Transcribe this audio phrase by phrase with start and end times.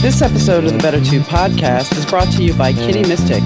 [0.00, 3.42] This episode of the Better Two podcast is brought to you by Kitty Mystic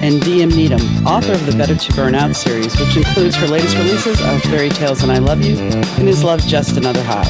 [0.00, 4.20] and DM Needham, author of the Better To Burnout series, which includes her latest releases
[4.20, 7.24] of Fairy Tales and I Love You and Is Love Just Another High.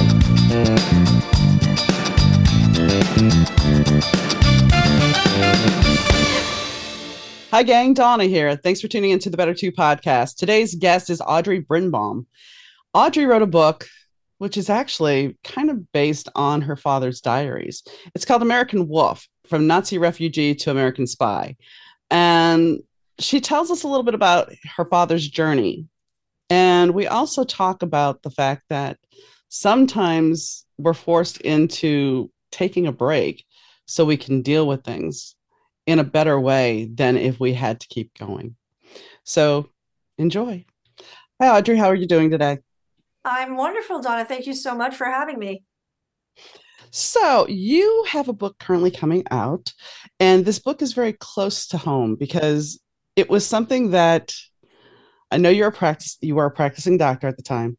[7.50, 7.94] Hi, gang.
[7.94, 8.56] Donna here.
[8.56, 10.36] Thanks for tuning into the Better Two podcast.
[10.36, 12.26] Today's guest is Audrey Birnbaum.
[12.92, 13.88] Audrey wrote a book
[14.38, 17.82] which is actually kind of based on her father's diaries.
[18.14, 21.56] It's called American Wolf From Nazi Refugee to American Spy.
[22.10, 22.80] And
[23.18, 25.86] she tells us a little bit about her father's journey.
[26.50, 28.98] And we also talk about the fact that
[29.48, 33.44] sometimes we're forced into taking a break
[33.86, 35.34] so we can deal with things
[35.86, 38.56] in a better way than if we had to keep going.
[39.24, 39.70] So
[40.18, 40.64] enjoy.
[41.40, 41.76] Hi, Audrey.
[41.76, 42.58] How are you doing today?
[43.26, 44.24] I'm wonderful, Donna.
[44.24, 45.64] Thank you so much for having me.
[46.92, 49.72] So, you have a book currently coming out,
[50.20, 52.80] and this book is very close to home because
[53.16, 54.32] it was something that
[55.32, 57.76] I know you're a practice you were a practicing doctor at the time,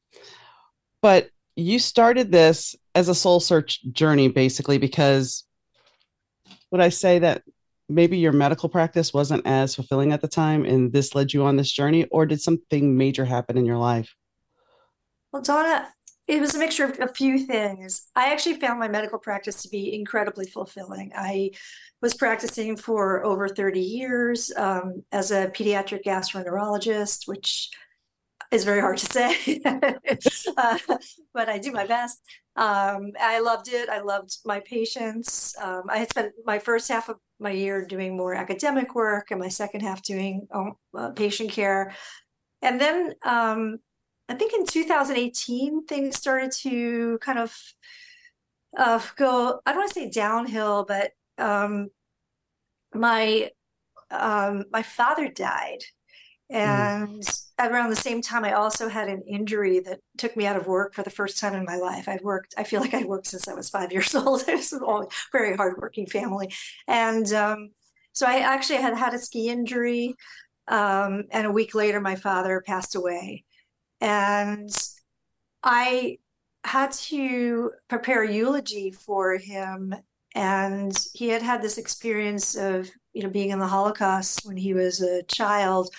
[1.02, 5.46] but you started this as a soul search journey basically because
[6.72, 7.44] would I say that
[7.88, 11.56] maybe your medical practice wasn't as fulfilling at the time and this led you on
[11.56, 14.14] this journey or did something major happen in your life?
[15.32, 15.88] Well, Donna,
[16.28, 18.08] it was a mixture of a few things.
[18.16, 21.12] I actually found my medical practice to be incredibly fulfilling.
[21.16, 21.52] I
[22.02, 27.70] was practicing for over 30 years um, as a pediatric gastroenterologist, which
[28.52, 29.62] is very hard to say,
[30.58, 30.78] uh,
[31.34, 32.22] but I do my best.
[32.56, 33.90] Um, I loved it.
[33.90, 35.56] I loved my patients.
[35.62, 39.40] Um, I had spent my first half of my year doing more academic work and
[39.40, 41.94] my second half doing um, uh, patient care.
[42.62, 43.78] And then um,
[44.30, 47.58] I think in 2018 things started to kind of
[48.78, 49.62] uh, go.
[49.66, 51.90] I don't want to say downhill, but um,
[52.94, 53.52] my
[54.12, 55.80] um, my father died,
[56.52, 56.56] mm.
[56.56, 57.48] and mm.
[57.60, 60.94] around the same time, I also had an injury that took me out of work
[60.94, 62.10] for the first time in my life.
[62.10, 62.54] I've worked.
[62.58, 64.44] I feel like I worked since I was five years old.
[64.48, 66.54] I was a very hardworking family,
[66.88, 67.70] and um,
[68.12, 70.16] so I actually had had a ski injury.
[70.70, 73.46] Um, and a week later, my father passed away.
[74.02, 74.70] And
[75.64, 76.18] I
[76.64, 79.96] had to prepare a eulogy for him.
[80.36, 84.74] And he had had this experience of, you know, being in the Holocaust when he
[84.74, 85.90] was a child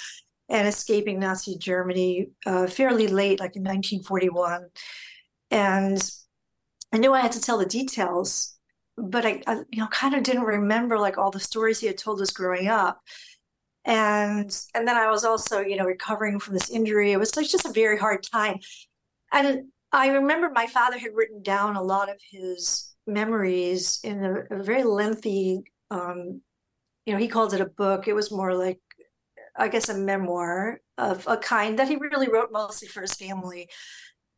[0.48, 4.68] and escaping Nazi Germany uh, fairly late, like in 1941.
[5.50, 6.10] And
[6.92, 8.56] I knew I had to tell the details,
[8.96, 11.98] but I, I, you know, kind of didn't remember like all the stories he had
[11.98, 13.00] told us growing up
[13.88, 17.12] and and then I was also you know recovering from this injury.
[17.12, 18.58] It was just a very hard time,
[19.32, 24.60] and I remember my father had written down a lot of his memories in a,
[24.60, 25.62] a very lengthy.
[25.90, 26.42] Um,
[27.06, 28.06] you know, he called it a book.
[28.06, 28.80] It was more like,
[29.56, 33.70] I guess, a memoir of a kind that he really wrote mostly for his family.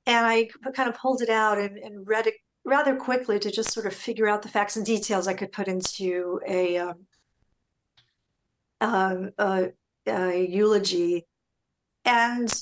[0.07, 2.35] And I kind of pulled it out and, and read it
[2.65, 5.67] rather quickly to just sort of figure out the facts and details I could put
[5.67, 7.07] into a um,
[8.81, 9.31] Um,
[10.07, 11.27] eulogy.
[12.05, 12.53] And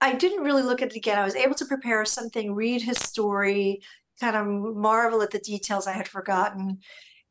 [0.00, 1.18] I didn't really look at it again.
[1.18, 3.82] I was able to prepare something, read his story,
[4.20, 6.78] kind of marvel at the details I had forgotten.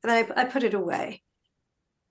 [0.03, 1.23] And then I, I put it away.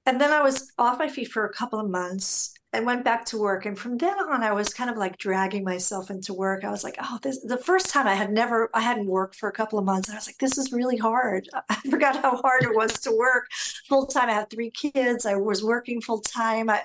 [0.04, 3.24] And then I was off my feet for a couple of months and went back
[3.26, 3.64] to work.
[3.64, 6.62] And from then on, I was kind of like dragging myself into work.
[6.62, 9.48] I was like, oh, this the first time I had never, I hadn't worked for
[9.48, 10.10] a couple of months.
[10.10, 11.48] I was like, this is really hard.
[11.70, 13.46] I forgot how hard it was to work
[13.88, 14.28] full time.
[14.28, 15.24] I had three kids.
[15.24, 16.68] I was working full time.
[16.68, 16.82] I,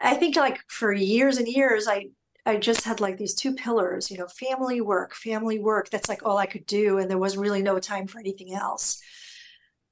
[0.00, 2.08] I think like for years and years, I,
[2.44, 5.88] I just had like these two pillars, you know, family work, family work.
[5.88, 6.98] That's like all I could do.
[6.98, 9.00] And there was really no time for anything else.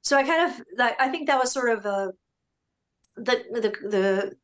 [0.03, 2.13] So I kind of, I think that was sort of a,
[3.17, 4.37] the, the, the,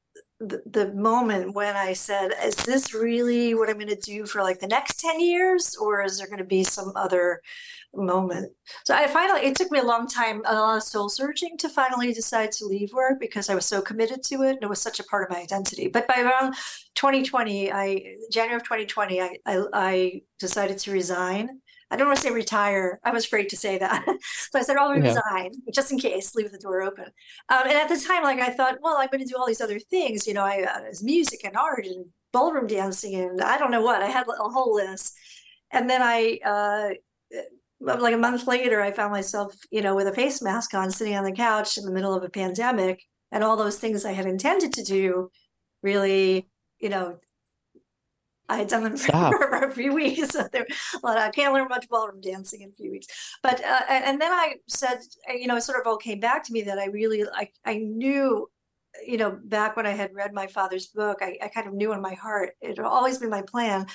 [0.49, 4.59] the, moment when I said, is this really what I'm going to do for like
[4.59, 5.77] the next 10 years?
[5.77, 7.41] Or is there going to be some other
[7.95, 8.53] moment?
[8.85, 11.69] So I finally, it took me a long time, a lot of soul searching to
[11.69, 14.55] finally decide to leave work because I was so committed to it.
[14.55, 15.89] And it was such a part of my identity.
[15.89, 16.55] But by around
[16.95, 21.61] 2020, I, January of 2020, I, I, I decided to resign
[21.93, 22.99] I don't want to say retire.
[23.05, 24.05] I was afraid to say that.
[24.50, 25.09] so I said, I'll yeah.
[25.09, 27.05] resign just in case, leave the door open.
[27.50, 29.61] Um, and at the time, like I thought, well, I'm going to do all these
[29.61, 30.27] other things.
[30.27, 34.03] You know, I uh, music and art and ballroom dancing and I don't know what.
[34.03, 35.15] I had a whole list.
[35.71, 40.06] And then I, uh, uh, like a month later, I found myself, you know, with
[40.06, 43.43] a face mask on, sitting on the couch in the middle of a pandemic, and
[43.43, 45.31] all those things I had intended to do
[45.83, 46.49] really,
[46.79, 47.19] you know,
[48.49, 50.31] I had done them for, a few weeks.
[50.31, 50.67] So there,
[51.03, 53.06] well, I can't learn much ballroom dancing in a few weeks.
[53.43, 54.99] But uh, and then I said,
[55.29, 57.79] you know, it sort of all came back to me that I really, I, I
[57.79, 58.50] knew,
[59.06, 61.93] you know, back when I had read my father's book, I, I kind of knew
[61.93, 63.87] in my heart, it had always been my plan.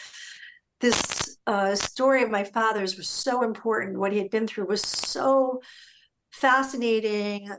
[0.80, 4.00] This uh, story of my father's was so important.
[4.00, 5.62] What he had been through was so
[6.32, 7.50] fascinating,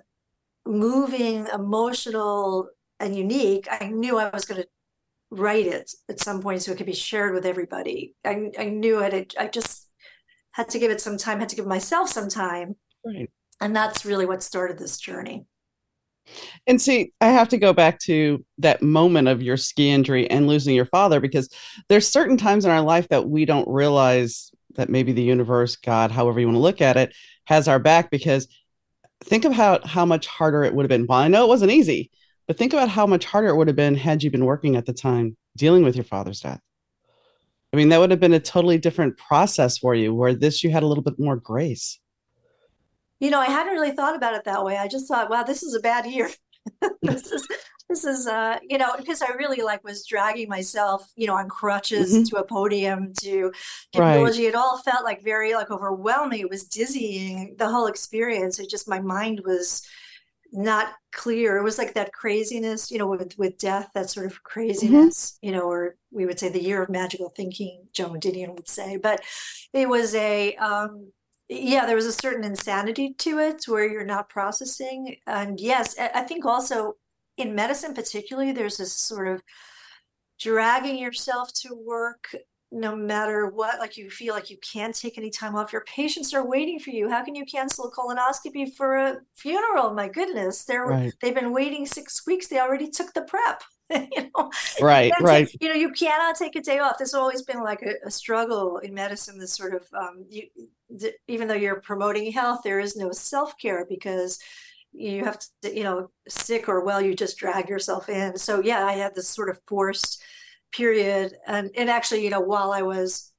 [0.66, 2.68] moving, emotional,
[3.00, 3.66] and unique.
[3.70, 4.68] I knew I was going to
[5.30, 8.14] write it at some point so it could be shared with everybody.
[8.24, 9.34] I, I knew it.
[9.38, 9.88] I just
[10.52, 12.76] had to give it some time, had to give myself some time.
[13.04, 13.30] Right.
[13.60, 15.46] And that's really what started this journey.
[16.66, 20.46] And see, I have to go back to that moment of your ski injury and
[20.46, 21.48] losing your father because
[21.88, 26.10] there's certain times in our life that we don't realize that maybe the universe, God,
[26.10, 27.14] however you want to look at it,
[27.46, 28.46] has our back because
[29.24, 31.06] think about how much harder it would have been.
[31.06, 32.10] Well, I know it wasn't easy,
[32.48, 34.86] but think about how much harder it would have been had you been working at
[34.86, 36.60] the time dealing with your father's death.
[37.72, 40.70] I mean, that would have been a totally different process for you, where this you
[40.70, 42.00] had a little bit more grace.
[43.20, 44.78] You know, I hadn't really thought about it that way.
[44.78, 46.30] I just thought, wow, this is a bad year.
[47.02, 47.46] this is
[47.88, 51.48] this is uh you know because i really like was dragging myself you know on
[51.48, 52.24] crutches mm-hmm.
[52.24, 53.50] to a podium to
[53.92, 54.48] technology right.
[54.48, 58.88] it all felt like very like overwhelming it was dizzying the whole experience it just
[58.88, 59.86] my mind was
[60.52, 61.58] not clear.
[61.58, 64.44] It was like that craziness, you know, with with death, that sort of mm-hmm.
[64.44, 65.46] craziness, mm-hmm.
[65.46, 68.96] you know, or we would say the year of magical thinking, Joan Didion would say.
[68.96, 69.22] But
[69.72, 71.12] it was a um
[71.48, 75.16] yeah, there was a certain insanity to it where you're not processing.
[75.26, 76.96] And yes, I think also
[77.38, 79.42] in medicine particularly, there's this sort of
[80.38, 82.34] dragging yourself to work
[82.70, 85.72] no matter what, like you feel like you can't take any time off.
[85.72, 87.08] Your patients are waiting for you.
[87.08, 89.94] How can you cancel a colonoscopy for a funeral?
[89.94, 91.12] My goodness, they're right.
[91.22, 92.48] they've been waiting six weeks.
[92.48, 93.62] They already took the prep.
[93.90, 94.50] you know,
[94.82, 95.48] right, you right.
[95.48, 96.98] Take, you know, you cannot take a day off.
[96.98, 99.38] There's always been like a, a struggle in medicine.
[99.38, 100.42] This sort of, um, you,
[101.00, 104.38] th- even though you're promoting health, there is no self care because
[104.92, 108.36] you have to, you know, sick or well, you just drag yourself in.
[108.36, 110.22] So yeah, I had this sort of forced
[110.72, 111.34] period.
[111.46, 113.32] And and actually you know while i was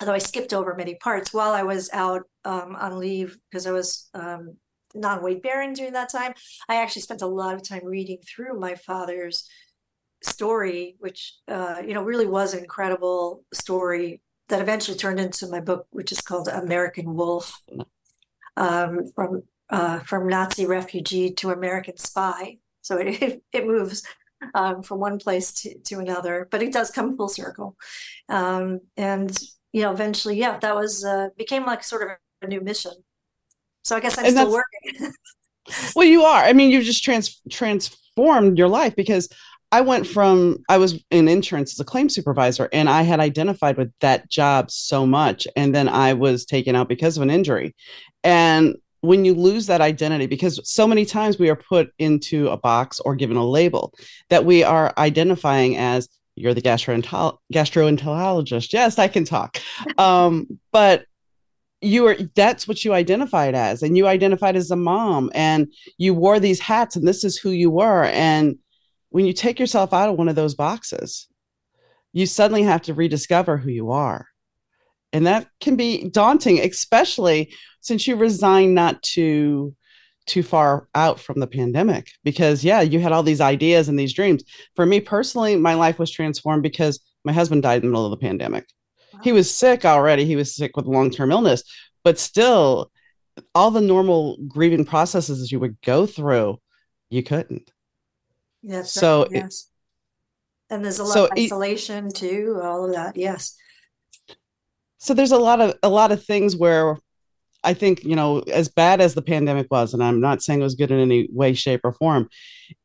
[0.00, 3.72] although i skipped over many parts while i was out um, on leave because i
[3.72, 4.56] was um,
[4.94, 6.32] non-weight bearing during that time
[6.68, 9.48] i actually spent a lot of time reading through my father's
[10.22, 15.60] story which uh, you know really was an incredible story that eventually turned into my
[15.60, 17.60] book which is called american wolf
[18.56, 22.58] um, from uh, from nazi refugee to american spy.
[22.82, 24.02] So it, it moves
[24.54, 27.76] um, from one place to, to another, but it does come full circle.
[28.28, 29.36] Um, and,
[29.72, 32.08] you know, eventually, yeah, that was, uh, became like sort of
[32.42, 32.92] a new mission.
[33.84, 35.12] So I guess I'm and still working.
[35.96, 36.42] well, you are.
[36.42, 39.28] I mean, you've just trans- transformed your life because
[39.72, 43.76] I went from I was in insurance as a claim supervisor and I had identified
[43.76, 47.74] with that job so much and then I was taken out because of an injury.
[48.24, 52.56] And when you lose that identity, because so many times we are put into a
[52.56, 53.94] box or given a label
[54.28, 57.38] that we are identifying as you're the gastroenterologist.
[57.52, 58.72] gastroenterologist.
[58.72, 59.58] Yes, I can talk.
[59.98, 61.04] Um, but
[61.82, 66.14] you are that's what you identified as, and you identified as a mom, and you
[66.14, 68.04] wore these hats, and this is who you were.
[68.04, 68.58] And
[69.10, 71.28] when you take yourself out of one of those boxes,
[72.12, 74.26] you suddenly have to rediscover who you are.
[75.12, 79.74] And that can be daunting, especially since you resigned not to
[80.26, 82.10] too far out from the pandemic.
[82.22, 84.44] Because yeah you had all these ideas and these dreams.
[84.76, 88.18] For me personally my life was transformed because my husband died in the middle of
[88.18, 88.66] the pandemic.
[89.12, 89.20] Wow.
[89.24, 90.24] he was sick already.
[90.24, 91.64] He was sick with long-term illness.
[92.04, 92.92] But still
[93.54, 96.60] all the normal grieving processes you would go through
[97.08, 97.70] you couldn't.
[98.62, 99.68] Yes so yes
[100.68, 103.16] it, and there's a lot so of isolation it, too all of that.
[103.16, 103.56] Yes
[105.00, 106.96] so there's a lot of a lot of things where
[107.64, 110.64] I think, you know, as bad as the pandemic was, and I'm not saying it
[110.64, 112.28] was good in any way, shape, or form,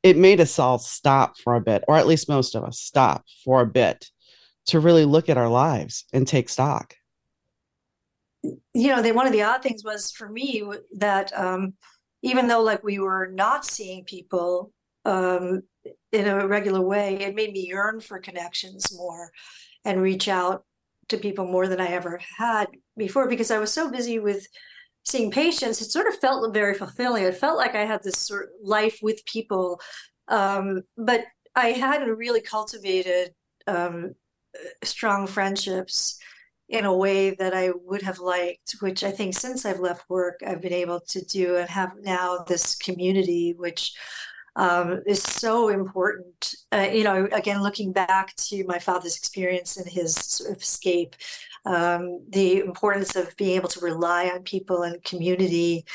[0.03, 3.23] it made us all stop for a bit, or at least most of us stop
[3.43, 4.09] for a bit
[4.67, 6.95] to really look at our lives and take stock.
[8.43, 10.63] You know, they, one of the odd things was for me
[10.97, 11.73] that um,
[12.21, 14.71] even though like we were not seeing people
[15.05, 15.61] um,
[16.11, 19.31] in a regular way, it made me yearn for connections more
[19.85, 20.65] and reach out
[21.09, 24.47] to people more than I ever had before because I was so busy with
[25.03, 25.81] seeing patients.
[25.81, 27.23] It sort of felt very fulfilling.
[27.23, 29.79] It felt like I had this sort of life with people,
[30.27, 33.33] um, but I hadn't really cultivated
[33.67, 34.15] um,
[34.83, 36.17] strong friendships
[36.67, 40.39] in a way that I would have liked, which I think since I've left work,
[40.45, 43.93] I've been able to do and have now this community, which
[44.55, 46.55] um, is so important.
[46.71, 51.15] Uh, you know, again, looking back to my father's experience and his sort of escape,
[51.65, 55.85] um, the importance of being able to rely on people and community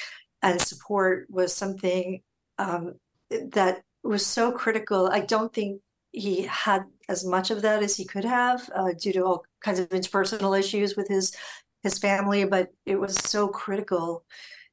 [0.43, 2.21] and support was something
[2.59, 2.95] um,
[3.31, 5.09] that was so critical.
[5.09, 5.81] I don't think
[6.13, 9.79] he had as much of that as he could have uh, due to all kinds
[9.79, 11.35] of interpersonal issues with his
[11.83, 14.25] his family, but it was so critical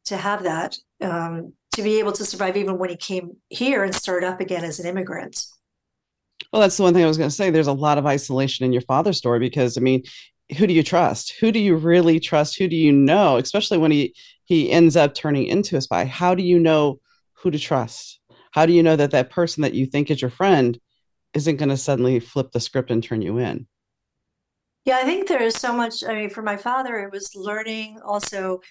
[0.05, 3.93] to have that um, to be able to survive even when he came here and
[3.93, 5.45] start up again as an immigrant.
[6.51, 7.51] Well, that's the one thing I was going to say.
[7.51, 10.01] There's a lot of isolation in your father's story because, I mean,
[10.57, 11.35] who do you trust?
[11.39, 12.57] Who do you really trust?
[12.57, 13.37] Who do you know?
[13.37, 14.15] Especially when he
[14.45, 16.05] he ends up turning into a spy.
[16.05, 16.99] How do you know
[17.33, 18.19] who to trust?
[18.51, 20.79] How do you know that that person that you think is your friend
[21.35, 23.67] isn't going to suddenly flip the script and turn you in?
[24.85, 26.03] Yeah, I think there is so much.
[26.03, 28.61] I mean, for my father, it was learning also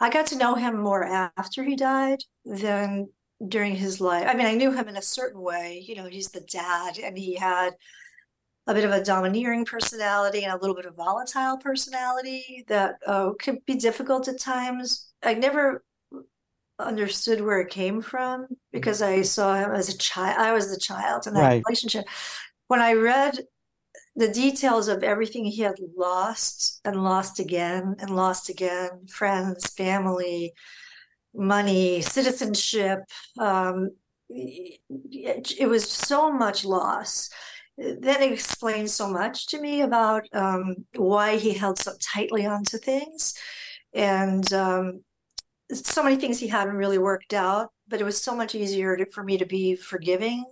[0.00, 3.08] I got to know him more after he died than
[3.46, 4.26] during his life.
[4.26, 5.84] I mean, I knew him in a certain way.
[5.86, 7.74] You know, he's the dad, and he had
[8.66, 13.30] a bit of a domineering personality and a little bit of volatile personality that uh,
[13.38, 15.08] could be difficult at times.
[15.22, 15.84] I never
[16.78, 20.38] understood where it came from because I saw him as a child.
[20.38, 21.62] I was the child in that right.
[21.66, 22.06] relationship.
[22.68, 23.38] When I read
[24.20, 30.52] the details of everything he had lost and lost again and lost again friends, family,
[31.34, 33.00] money, citizenship.
[33.38, 33.92] Um,
[34.28, 34.80] it,
[35.58, 37.30] it, was so much loss.
[37.78, 43.34] That explains so much to me about um, why he held so tightly onto things.
[43.94, 45.02] And um,
[45.72, 49.06] so many things he hadn't really worked out, but it was so much easier to,
[49.06, 50.44] for me to be forgiving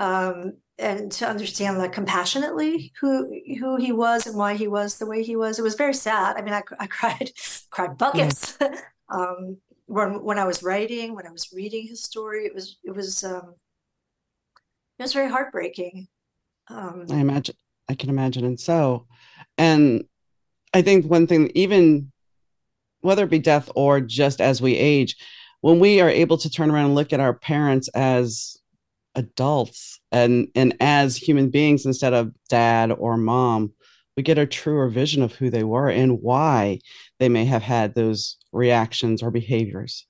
[0.00, 5.06] um, and to understand like compassionately who who he was and why he was the
[5.06, 5.58] way he was.
[5.58, 6.36] It was very sad.
[6.36, 7.30] I mean, I, I cried
[7.70, 8.58] cried buckets
[9.08, 12.46] um, when when I was writing, when I was reading his story.
[12.46, 13.54] It was it was um,
[14.98, 16.08] it was very heartbreaking.
[16.68, 17.56] Um, I imagine
[17.88, 19.06] I can imagine, and so,
[19.58, 20.04] and
[20.72, 22.10] I think one thing, even
[23.02, 25.16] whether it be death or just as we age,
[25.60, 28.59] when we are able to turn around and look at our parents as
[29.14, 30.00] adults.
[30.12, 33.72] And and as human beings instead of dad or mom
[34.16, 36.78] we get a truer vision of who they were and why
[37.18, 40.06] they may have had those reactions or behaviors.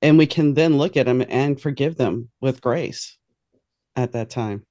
[0.00, 3.18] And we can then look at them and forgive them with grace
[3.94, 4.64] at that time.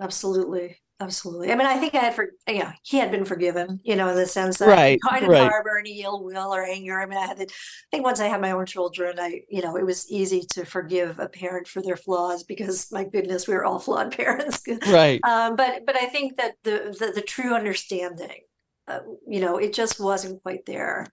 [0.00, 1.50] Absolutely Absolutely.
[1.50, 4.16] I mean, I think I had for yeah, he had been forgiven, you know, in
[4.16, 5.50] the sense that right, I didn't right.
[5.50, 7.00] harbor any ill will or anger.
[7.00, 7.46] I mean, I had to, I
[7.90, 11.18] think once I had my own children, I, you know, it was easy to forgive
[11.18, 14.62] a parent for their flaws because my goodness, we were all flawed parents.
[14.88, 15.20] right.
[15.24, 18.42] Um, but but I think that the the, the true understanding,
[18.86, 21.06] uh, you know, it just wasn't quite there.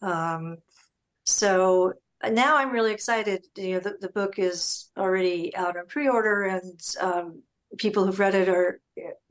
[0.00, 0.56] Um,
[1.24, 1.92] so
[2.26, 3.44] now I'm really excited.
[3.54, 7.42] You know, the, the book is already out on pre-order and um,
[7.78, 8.80] people who've read it are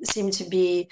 [0.04, 0.90] seem to be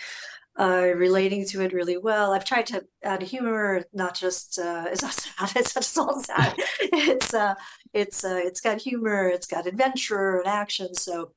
[0.60, 2.34] uh, relating to it really well.
[2.34, 5.52] I've tried to add humor, not just uh, it's not sad.
[5.56, 6.56] It's just all sad.
[6.80, 7.56] it's uh,
[7.94, 9.28] it's uh, it's got humor.
[9.28, 10.94] It's got adventure and action.
[10.94, 11.32] So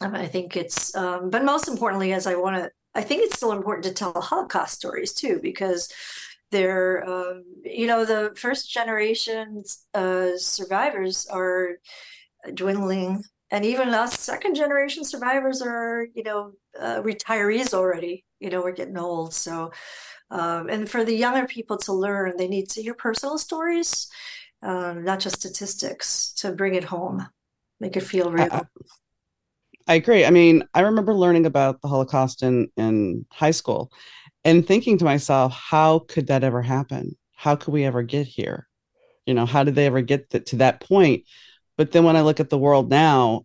[0.00, 0.94] um, I think it's.
[0.96, 4.12] Um, but most importantly, as I want to, I think it's still important to tell
[4.12, 5.92] Holocaust stories too, because
[6.50, 9.62] they're um, you know the first generation
[9.94, 11.78] uh, survivors are
[12.54, 18.62] dwindling and even us second generation survivors are you know uh, retirees already you know
[18.62, 19.34] we're getting old.
[19.34, 19.72] So
[20.30, 24.08] um, and for the younger people to learn they need to hear personal stories
[24.62, 27.26] um, not just statistics to bring it home
[27.80, 28.48] make it feel real.
[28.50, 28.62] I,
[29.88, 30.24] I agree.
[30.24, 33.90] I mean i remember learning about the holocaust in in high school
[34.44, 37.16] and thinking to myself how could that ever happen?
[37.34, 38.68] How could we ever get here?
[39.26, 41.24] You know how did they ever get to that point
[41.80, 43.44] but then when i look at the world now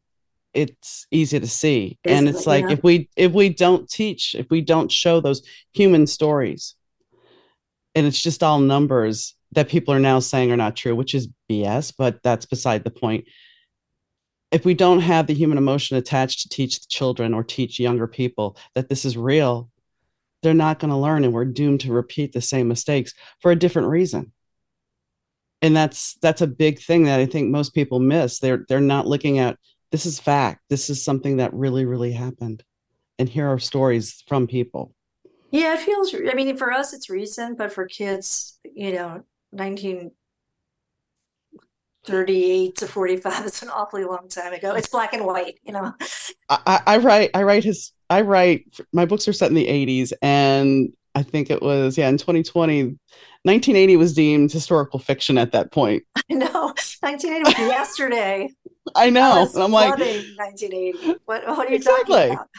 [0.56, 2.00] it's easy to see.
[2.06, 2.72] And it's like yeah.
[2.72, 5.42] if we if we don't teach if we don't show those
[5.74, 6.76] human stories
[7.94, 11.28] and it's just all numbers that people are now saying are not true which is
[11.52, 13.26] bs but that's beside the point.
[14.52, 18.08] If we don't have the human emotion attached to teach the children or teach younger
[18.08, 19.70] people that this is real
[20.42, 23.56] they're not going to learn and we're doomed to repeat the same mistakes for a
[23.56, 24.32] different reason
[25.66, 28.38] and that's that's a big thing that I think most people miss.
[28.38, 29.58] They're they're not looking at
[29.92, 30.62] this is fact.
[30.70, 32.64] This is something that really really happened,
[33.18, 34.94] and here are stories from people.
[35.50, 36.14] Yeah, it feels.
[36.14, 40.12] I mean, for us, it's recent, but for kids, you know, nineteen
[42.06, 44.76] thirty-eight to forty-five is an awfully long time ago.
[44.76, 45.94] It's black and white, you know.
[46.48, 47.32] I, I write.
[47.34, 47.92] I write his.
[48.08, 48.66] I write.
[48.94, 52.84] My books are set in the '80s, and I think it was yeah in 2020,
[52.84, 56.04] 1980 was deemed historical fiction at that point.
[56.30, 58.50] I know 1980 was yesterday.
[58.96, 59.48] I know.
[59.56, 61.20] I'm like 1980.
[61.26, 62.16] What, what are you exactly.
[62.16, 62.50] talking about?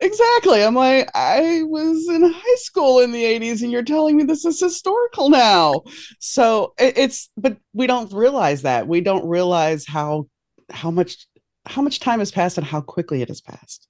[0.00, 0.62] Exactly.
[0.62, 4.44] I'm like, I was in high school in the 80s, and you're telling me this
[4.44, 5.82] is historical now.
[6.18, 8.86] So it's, but we don't realize that.
[8.86, 10.26] We don't realize how
[10.70, 11.26] how much
[11.66, 13.88] how much time has passed and how quickly it has passed.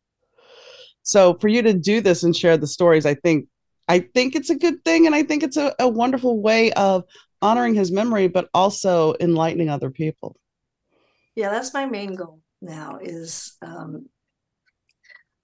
[1.03, 3.47] So for you to do this and share the stories, I think
[3.89, 7.05] I think it's a good thing, and I think it's a, a wonderful way of
[7.43, 10.37] honoring his memory, but also enlightening other people.
[11.37, 14.09] Yeah, that's my main goal now is um,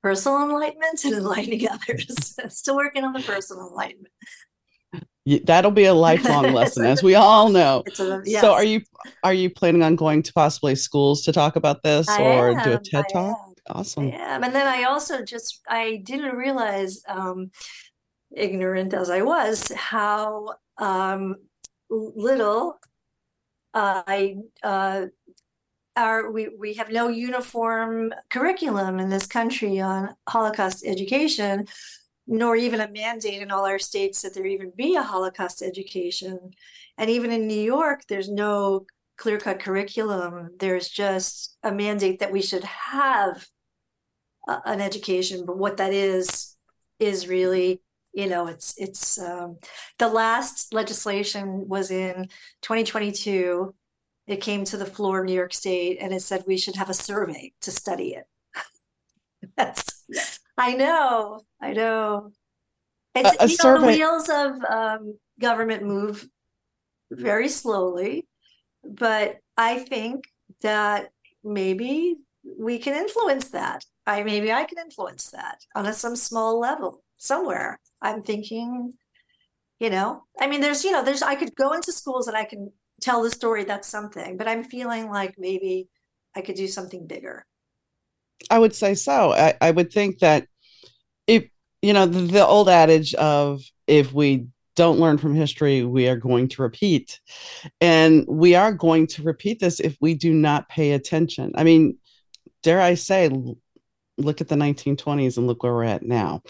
[0.03, 2.37] personal enlightenment and enlightening others.
[2.49, 4.13] Still working on the personal enlightenment.
[5.45, 7.85] That'll be a lifelong lesson, as we all know.
[7.99, 8.41] A, yes.
[8.41, 8.81] So, are you
[9.23, 12.65] are you planning on going to possibly schools to talk about this I or am,
[12.65, 13.39] do a TED I talk?
[13.39, 13.55] Am.
[13.69, 14.09] Awesome.
[14.09, 17.51] Yeah, and then I also just I didn't realize, um,
[18.35, 21.37] ignorant as I was, how um,
[21.91, 22.79] little
[23.75, 25.07] uh, I uh,
[25.97, 31.67] our we, we have no uniform curriculum in this country on Holocaust education,
[32.27, 36.39] nor even a mandate in all our states that there even be a Holocaust education.
[36.97, 40.51] And even in New York, there's no clear cut curriculum.
[40.59, 43.47] There's just a mandate that we should have
[44.49, 46.57] a, an education, but what that is
[46.99, 49.59] is really you know it's it's um,
[49.99, 52.29] the last legislation was in
[52.63, 53.75] 2022
[54.31, 56.89] it came to the floor of New York State and it said we should have
[56.89, 58.27] a survey to study it.
[59.57, 60.05] That's,
[60.57, 62.31] I know, I know.
[63.17, 63.81] It's, a, a you know, survey.
[63.81, 66.29] the wheels of um, government move
[67.11, 68.29] very slowly,
[68.85, 70.27] but I think
[70.63, 71.11] that
[71.43, 72.17] maybe
[72.57, 73.85] we can influence that.
[74.07, 77.81] I maybe I can influence that on a, some small level somewhere.
[78.03, 78.93] I'm thinking,
[79.79, 82.45] you know, I mean, there's, you know, there's, I could go into schools and I
[82.45, 84.37] can tell the story, that's something.
[84.37, 85.89] But I'm feeling like maybe
[86.37, 87.47] I could do something bigger.
[88.51, 89.33] I would say so.
[89.33, 90.47] I, I would think that
[91.27, 91.45] if,
[91.83, 96.17] you know, the, the old adage of if we don't learn from history, we are
[96.17, 97.21] going to repeat.
[97.81, 101.53] And we are going to repeat this if we do not pay attention.
[101.55, 101.99] I mean,
[102.63, 103.31] dare I say,
[104.17, 106.43] look at the 1920s and look where we're at now,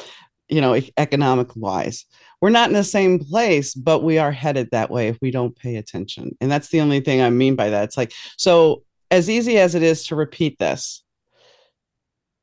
[0.50, 2.06] you know, economic wise
[2.40, 5.56] we're not in the same place, but we are headed that way if we don't
[5.56, 6.36] pay attention.
[6.40, 7.84] And that's the only thing I mean by that.
[7.84, 11.02] It's like, so as easy as it is to repeat this,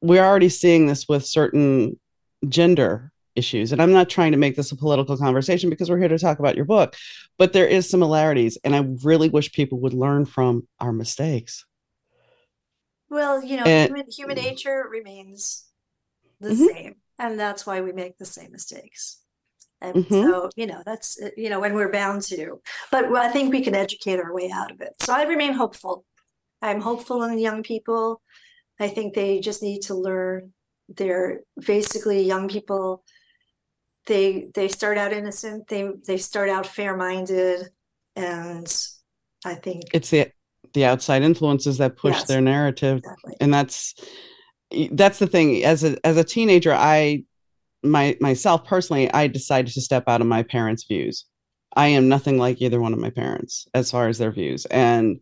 [0.01, 1.99] we're already seeing this with certain
[2.47, 3.71] gender issues.
[3.71, 6.37] And I'm not trying to make this a political conversation because we're here to talk
[6.37, 6.95] about your book,
[7.39, 8.57] but there is similarities.
[8.63, 11.65] And I really wish people would learn from our mistakes.
[13.09, 15.65] Well, you know, and, human, human nature remains
[16.39, 16.65] the mm-hmm.
[16.65, 16.95] same.
[17.19, 19.21] And that's why we make the same mistakes.
[19.81, 20.13] And mm-hmm.
[20.13, 23.61] so, you know, that's, uh, you know, when we're bound to, but I think we
[23.61, 24.93] can educate our way out of it.
[25.01, 26.03] So I remain hopeful.
[26.61, 28.21] I'm hopeful in young people.
[28.79, 30.53] I think they just need to learn.
[30.89, 33.03] They're basically young people.
[34.05, 35.67] They they start out innocent.
[35.67, 37.69] They they start out fair minded,
[38.15, 38.67] and
[39.43, 40.31] I think it's the
[40.73, 43.35] the outside influences that push yes, their narrative, exactly.
[43.41, 43.95] and that's
[44.91, 45.63] that's the thing.
[45.63, 47.23] As a as a teenager, I
[47.83, 51.25] my myself personally, I decided to step out of my parents' views.
[51.75, 54.65] I am nothing like either one of my parents as far as their views.
[54.65, 55.19] And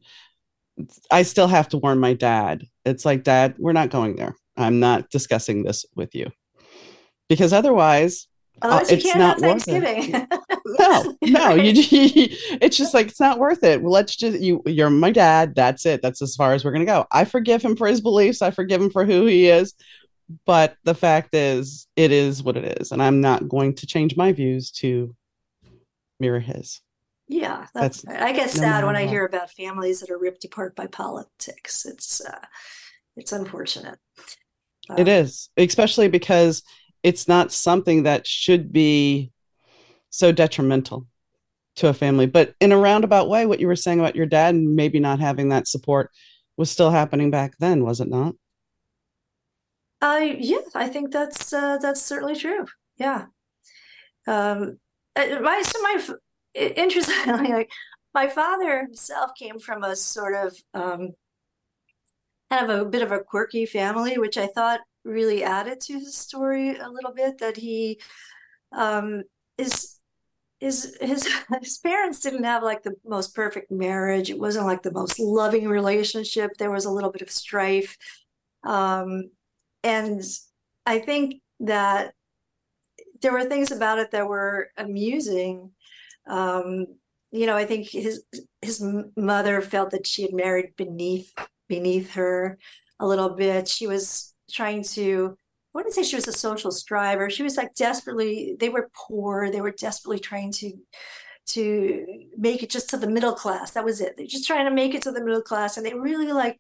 [1.11, 2.65] I still have to warn my dad.
[2.85, 4.35] It's like, Dad, we're not going there.
[4.57, 6.31] I'm not discussing this with you.
[7.27, 8.27] Because otherwise,
[8.61, 10.27] uh, it's not worth it.
[10.79, 11.73] no, no, you,
[12.61, 13.83] it's just like it's not worth it.
[13.83, 15.55] Let's just you you're my dad.
[15.55, 16.01] That's it.
[16.01, 17.05] That's as far as we're gonna go.
[17.11, 18.41] I forgive him for his beliefs.
[18.41, 19.73] I forgive him for who he is
[20.45, 24.17] but the fact is it is what it is and i'm not going to change
[24.17, 25.15] my views to
[26.19, 26.81] mirror his
[27.27, 30.45] yeah that's, that's i get no sad when i hear about families that are ripped
[30.45, 32.45] apart by politics it's uh
[33.15, 33.99] it's unfortunate
[34.89, 36.63] um, it is especially because
[37.05, 39.31] it's not something that should be
[40.09, 41.05] so detrimental
[41.75, 44.55] to a family but in a roundabout way what you were saying about your dad
[44.55, 46.09] and maybe not having that support
[46.57, 48.33] was still happening back then was it not
[50.01, 52.65] uh, yeah, I think that's uh, that's certainly true.
[52.97, 53.25] Yeah.
[54.27, 54.77] Um,
[55.15, 56.07] uh, my so my
[56.53, 57.71] interestingly, like
[58.13, 61.09] my father himself came from a sort of um,
[62.51, 66.17] kind of a bit of a quirky family, which I thought really added to his
[66.17, 67.37] story a little bit.
[67.37, 67.99] That he
[68.73, 69.23] um,
[69.57, 69.99] is
[70.59, 71.27] his his
[71.61, 74.29] his parents didn't have like the most perfect marriage.
[74.29, 76.57] It wasn't like the most loving relationship.
[76.57, 77.97] There was a little bit of strife.
[78.63, 79.29] Um,
[79.83, 80.21] and
[80.85, 82.13] I think that
[83.21, 85.71] there were things about it that were amusing.
[86.27, 86.87] Um,
[87.31, 88.23] you know, I think his
[88.61, 88.83] his
[89.15, 91.33] mother felt that she had married beneath
[91.67, 92.57] beneath her
[92.99, 93.67] a little bit.
[93.67, 95.37] She was trying to
[95.73, 97.29] I wouldn't say she was a social striver.
[97.29, 99.51] She was like desperately, they were poor.
[99.51, 100.71] They were desperately trying to
[101.47, 102.05] to
[102.37, 103.71] make it just to the middle class.
[103.71, 104.15] That was it.
[104.17, 105.77] They're just trying to make it to the middle class.
[105.77, 106.59] And they really like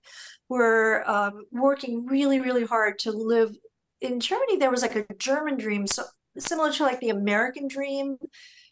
[0.49, 3.55] were um, working really, really hard to live
[4.01, 4.57] in Germany.
[4.57, 6.03] There was like a German dream, so
[6.37, 8.17] similar to like the American dream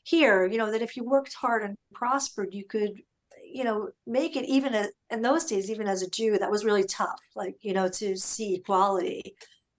[0.03, 3.01] here, you know, that if you worked hard and prospered, you could,
[3.53, 6.65] you know, make it even a, in those days, even as a Jew, that was
[6.65, 9.35] really tough, like, you know, to see equality.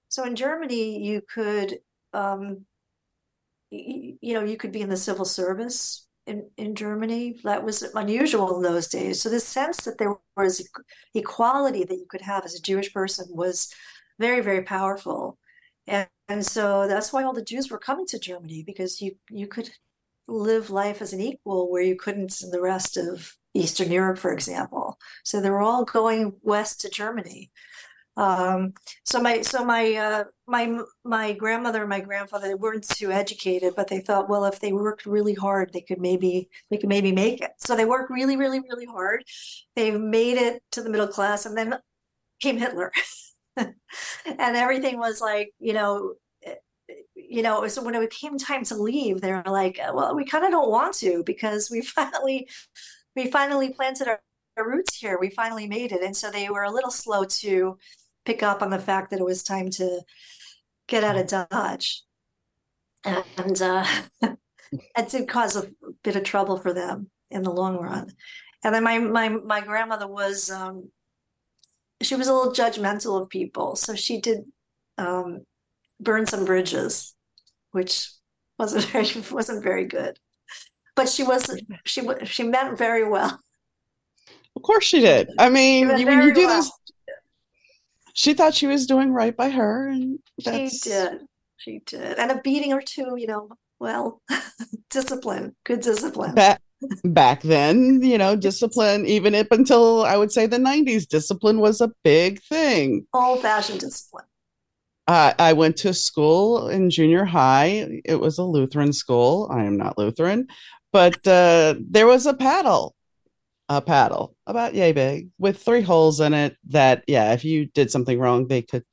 [0.09, 1.81] So in Germany, you could,
[2.13, 2.67] um,
[3.71, 7.35] you, know, you could be in the civil service in, in Germany.
[7.43, 9.21] That was unusual in those days.
[9.21, 10.69] So the sense that there was
[11.13, 13.75] equality that you could have as a Jewish person was
[14.21, 15.37] very, very powerful.
[15.89, 19.47] And, and so that's why all the Jews were coming to Germany because you you
[19.47, 19.71] could
[20.29, 24.33] live life as an equal where you couldn't in the rest of Eastern Europe, for
[24.33, 24.99] example.
[25.23, 27.51] So they were all going west to Germany.
[28.17, 33.75] Um, so my so my uh, my my grandmother and my grandfather weren't too educated,
[33.75, 37.11] but they thought, well, if they worked really hard, they could maybe they could maybe
[37.13, 37.53] make it.
[37.59, 39.25] So they worked really, really, really hard.
[39.75, 41.79] They made it to the middle class, and then
[42.41, 42.93] came Hitler,
[43.57, 43.75] and
[44.37, 46.15] everything was like you know
[47.15, 50.45] you know, so when it came time to leave, they were like, well, we kind
[50.45, 52.49] of don't want to because we finally,
[53.17, 54.21] we finally planted our,
[54.57, 55.19] our, roots here.
[55.19, 56.03] We finally made it.
[56.03, 57.79] And so they were a little slow to
[58.25, 60.03] pick up on the fact that it was time to
[60.89, 62.03] get out of Dodge.
[63.05, 63.87] And uh,
[64.21, 65.71] that did cause a
[66.03, 68.13] bit of trouble for them in the long run.
[68.63, 70.91] And then my my my grandmother was um,
[72.03, 74.45] she was a little judgmental of people, so she did
[74.97, 75.45] um,
[76.01, 77.15] burn some bridges,
[77.73, 78.09] which
[78.59, 80.19] wasn't very wasn't very good.
[80.97, 83.41] But she was she she meant very well.
[84.57, 85.31] Of course she did.
[85.39, 86.63] I mean, when you do well.
[86.63, 86.71] this,
[88.13, 90.83] she thought she was doing right by her, and that's...
[90.83, 91.21] she did.
[91.57, 93.51] She did, and a beating or two, you know.
[93.81, 94.23] Well,
[94.91, 96.35] discipline, good discipline.
[96.35, 96.63] Back,
[97.05, 101.81] back then, you know, discipline, even up until I would say the 90s, discipline was
[101.81, 103.07] a big thing.
[103.13, 104.25] Old fashioned discipline.
[105.07, 108.01] Uh, I went to school in junior high.
[108.05, 109.49] It was a Lutheran school.
[109.51, 110.49] I am not Lutheran,
[110.95, 112.95] but uh, there was a paddle,
[113.69, 116.57] a paddle about yay big with three holes in it.
[116.69, 118.85] That yeah, if you did something wrong, they could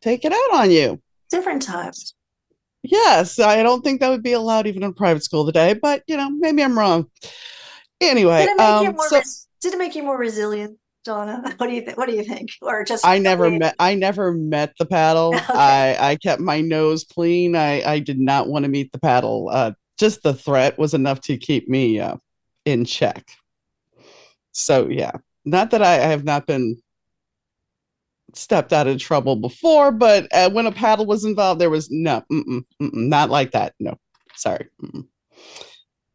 [0.00, 0.98] take it out on you.
[1.30, 2.14] Different times.
[2.82, 6.16] Yes, I don't think that would be allowed even in private school today, but you
[6.16, 7.10] know, maybe I'm wrong.
[8.00, 10.78] Anyway, did it make, um, you, more so, res- did it make you more resilient?
[11.04, 11.42] Donna?
[11.58, 11.98] What do you think?
[11.98, 12.48] What do you think?
[12.62, 15.34] Or just I never met I never met the paddle.
[15.34, 15.44] okay.
[15.50, 17.54] I I kept my nose clean.
[17.54, 19.50] I I did not want to meet the paddle.
[19.52, 22.16] Uh, just the threat was enough to keep me uh,
[22.64, 23.30] in check.
[24.52, 25.12] So yeah,
[25.44, 26.80] not that I, I have not been
[28.34, 32.22] stepped out of trouble before, but uh, when a paddle was involved, there was no,
[32.32, 33.74] mm-mm, mm-mm, not like that.
[33.78, 33.98] No,
[34.34, 35.06] sorry, mm-mm.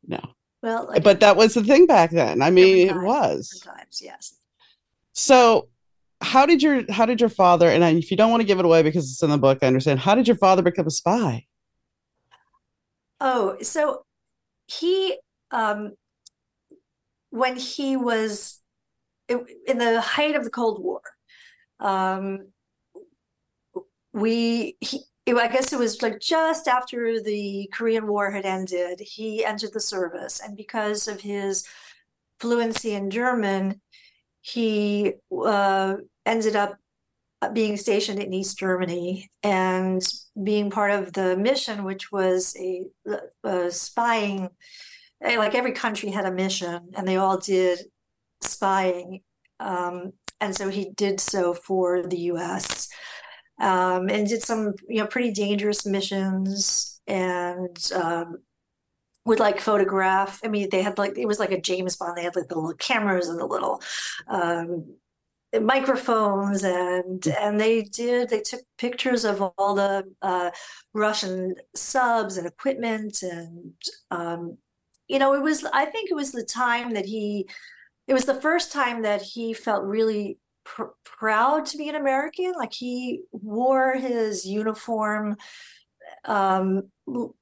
[0.08, 0.20] no.
[0.62, 2.42] Well, like, but that was the thing back then.
[2.42, 3.62] I mean, it was.
[3.62, 4.34] Sometimes, yes.
[5.14, 5.70] So,
[6.22, 7.70] how did your how did your father?
[7.70, 9.68] And if you don't want to give it away because it's in the book, I
[9.68, 10.00] understand.
[10.00, 11.46] How did your father become a spy?
[13.20, 14.04] Oh, so
[14.68, 15.18] he
[15.52, 15.96] um
[17.30, 18.62] when he was
[19.30, 21.02] in the height of the Cold War,
[21.80, 22.50] um,
[24.14, 29.44] we he I guess it was like just after the Korean War had ended, he
[29.44, 31.66] entered the service, and because of his
[32.40, 33.82] fluency in German,
[34.42, 35.14] he
[35.46, 36.78] uh, ended up
[37.54, 40.02] being stationed in East Germany and
[40.42, 42.86] being part of the mission, which was a,
[43.44, 44.50] a spying.
[45.22, 47.80] Eh, like every country had a mission, and they all did
[48.42, 49.22] spying.
[49.60, 52.90] Um, and so he did so for the U.S.
[53.60, 58.38] Um, and did some, you know, pretty dangerous missions and um,
[59.26, 60.40] would like photograph.
[60.44, 62.18] I mean, they had like it was like a James Bond.
[62.18, 63.82] They had like the little cameras and the little
[64.28, 64.96] um,
[65.62, 68.30] microphones, and and they did.
[68.30, 70.52] They took pictures of all the uh,
[70.94, 73.74] Russian subs and equipment, and
[74.12, 74.58] um,
[75.08, 75.66] you know, it was.
[75.74, 77.48] I think it was the time that he.
[78.08, 82.54] It was the first time that he felt really pr- proud to be an American.
[82.58, 85.38] Like he wore his uniform
[86.28, 86.84] um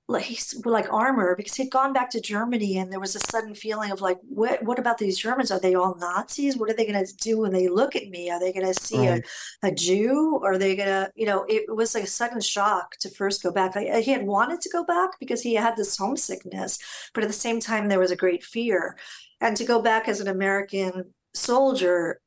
[0.10, 3.91] like like armor because he'd gone back to Germany and there was a sudden feeling
[3.91, 5.52] of like what what about these Germans?
[5.52, 6.58] Are they all Nazis?
[6.58, 8.30] What are they going to do when they look at me?
[8.30, 9.26] Are they going to see right.
[9.63, 10.38] a, a Jew?
[10.41, 13.41] Or are they going to you know it was like a sudden shock to first
[13.41, 13.76] go back.
[13.76, 16.78] Like he had wanted to go back because he had this homesickness
[17.13, 18.98] but at the same time there was a great fear.
[19.39, 22.19] And to go back as an American soldier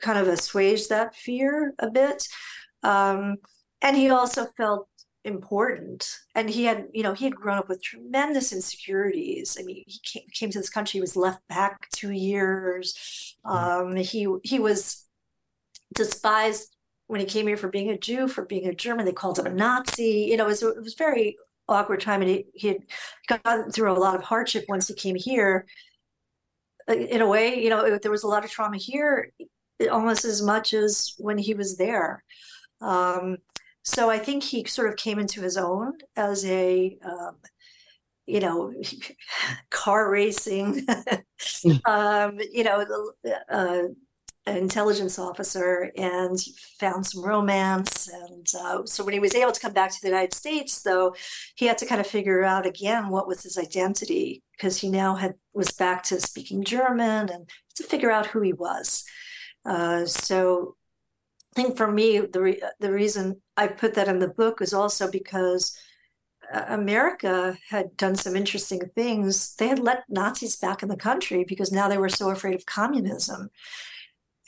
[0.00, 2.28] kind of assuaged that fear a bit.
[2.82, 3.36] Um,
[3.82, 4.88] and he also felt
[5.26, 6.18] important.
[6.34, 9.56] And he had you know he had grown up with tremendous insecurities.
[9.60, 13.36] I mean he came, came to this country he was left back two years.
[13.44, 15.04] Um, he he was
[15.94, 16.74] despised
[17.08, 19.04] when he came here for being a jew for being a german.
[19.04, 20.28] They called him a nazi.
[20.30, 21.36] You know it was, it was very
[21.68, 25.16] awkward time and he, he had gone through a lot of hardship once he came
[25.16, 25.66] here.
[26.88, 29.32] In a way you know it, there was a lot of trauma here
[29.90, 32.22] almost as much as when he was there.
[32.80, 33.38] Um,
[33.86, 37.36] so I think he sort of came into his own as a, um,
[38.26, 38.74] you know,
[39.70, 40.84] car racing,
[41.84, 42.84] um, you know,
[43.48, 43.82] uh,
[44.44, 46.36] intelligence officer and
[46.80, 48.08] found some romance.
[48.08, 51.14] And uh, so when he was able to come back to the United States, though,
[51.54, 55.14] he had to kind of figure out again what was his identity because he now
[55.14, 59.04] had was back to speaking German and to figure out who he was.
[59.64, 60.74] Uh, so
[61.56, 65.10] think for me, the re- the reason I put that in the book was also
[65.10, 65.76] because
[66.52, 69.56] uh, America had done some interesting things.
[69.56, 72.66] They had let Nazis back in the country because now they were so afraid of
[72.66, 73.50] communism.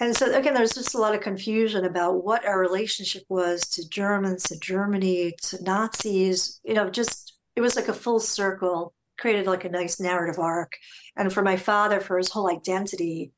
[0.01, 3.89] And so again, there's just a lot of confusion about what our relationship was to
[3.89, 6.61] Germans, to Germany, to Nazis.
[6.63, 10.77] You know, just it was like a full circle, created like a nice narrative arc.
[11.17, 13.33] And for my father, for his whole identity,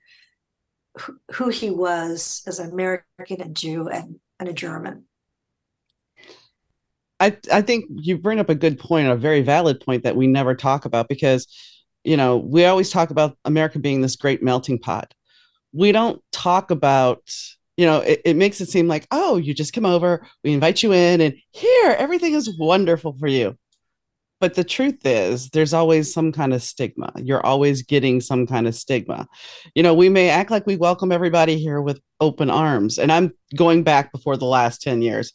[1.33, 5.05] who he was as an American, a Jew, and, and a German.
[7.19, 10.27] I, I think you bring up a good point, a very valid point that we
[10.27, 11.47] never talk about because,
[12.03, 15.13] you know, we always talk about America being this great melting pot.
[15.73, 17.23] We don't talk about,
[17.77, 20.83] you know, it, it makes it seem like, oh, you just come over, we invite
[20.83, 23.57] you in, and here, everything is wonderful for you
[24.41, 27.13] but the truth is there's always some kind of stigma.
[27.17, 29.29] You're always getting some kind of stigma.
[29.75, 33.33] You know we may act like we welcome everybody here with open arms and i'm
[33.57, 35.33] going back before the last 10 years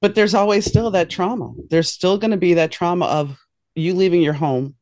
[0.00, 1.52] but there's always still that trauma.
[1.68, 3.36] There's still going to be that trauma of
[3.74, 4.74] you leaving your home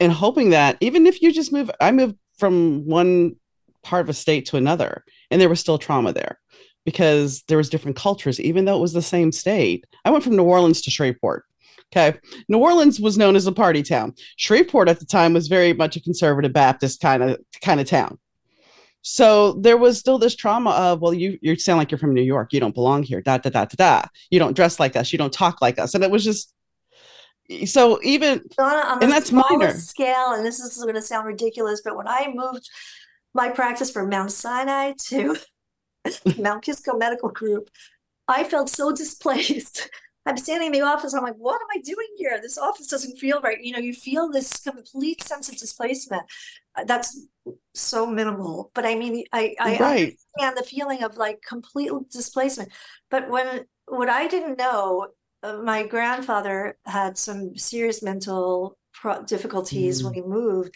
[0.00, 3.36] and hoping that even if you just move i moved from one
[3.82, 6.38] part of a state to another and there was still trauma there
[6.84, 9.84] because there was different cultures even though it was the same state.
[10.04, 11.44] I went from new orleans to shreveport
[11.92, 12.18] Okay.
[12.48, 14.14] New Orleans was known as a party town.
[14.36, 18.18] Shreveport at the time was very much a conservative Baptist kind of kind of town.
[19.02, 22.22] So there was still this trauma of, well, you you sound like you're from New
[22.22, 22.52] York.
[22.52, 23.20] You don't belong here.
[23.20, 24.08] Da da da da da.
[24.30, 25.12] You don't dress like us.
[25.12, 25.94] You don't talk like us.
[25.94, 26.52] And it was just
[27.66, 30.32] so even Donna, and that's minor scale.
[30.32, 32.68] And this is going to sound ridiculous, but when I moved
[33.34, 35.36] my practice from Mount Sinai to
[36.38, 37.70] Mount Kisco Medical Group,
[38.26, 39.88] I felt so displaced
[40.26, 41.14] I'm standing in the office.
[41.14, 42.38] I'm like, what am I doing here?
[42.42, 43.62] This office doesn't feel right.
[43.62, 46.22] You know, you feel this complete sense of displacement.
[46.74, 47.26] Uh, that's
[47.74, 50.16] so minimal, but I mean, I, I right.
[50.38, 52.72] understand the feeling of like complete displacement.
[53.10, 55.08] But when what I didn't know,
[55.42, 58.76] uh, my grandfather had some serious mental
[59.26, 60.06] difficulties mm.
[60.06, 60.74] when he moved.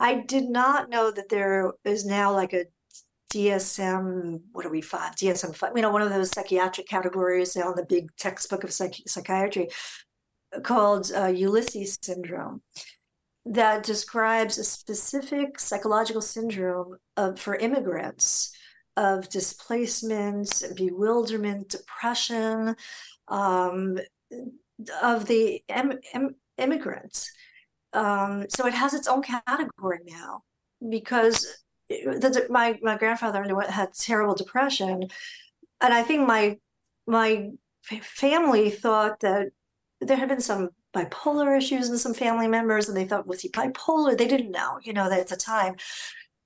[0.00, 2.64] I did not know that there is now like a
[3.32, 5.14] DSM, what are we, five?
[5.16, 9.02] DSM five, you know, one of those psychiatric categories on the big textbook of psych-
[9.06, 9.68] psychiatry
[10.62, 12.62] called uh, Ulysses syndrome
[13.44, 18.52] that describes a specific psychological syndrome of, for immigrants
[18.96, 22.74] of displacement, bewilderment, depression
[23.28, 23.98] um,
[25.02, 27.32] of the em- em- immigrants.
[27.92, 30.42] Um, so it has its own category now
[30.90, 31.46] because
[31.88, 35.08] the, my my grandfather had terrible depression,
[35.80, 36.58] and I think my
[37.06, 37.50] my
[38.02, 39.48] family thought that
[40.00, 43.48] there had been some bipolar issues in some family members, and they thought was he
[43.48, 44.16] bipolar?
[44.16, 45.76] They didn't know, you know, that at the time,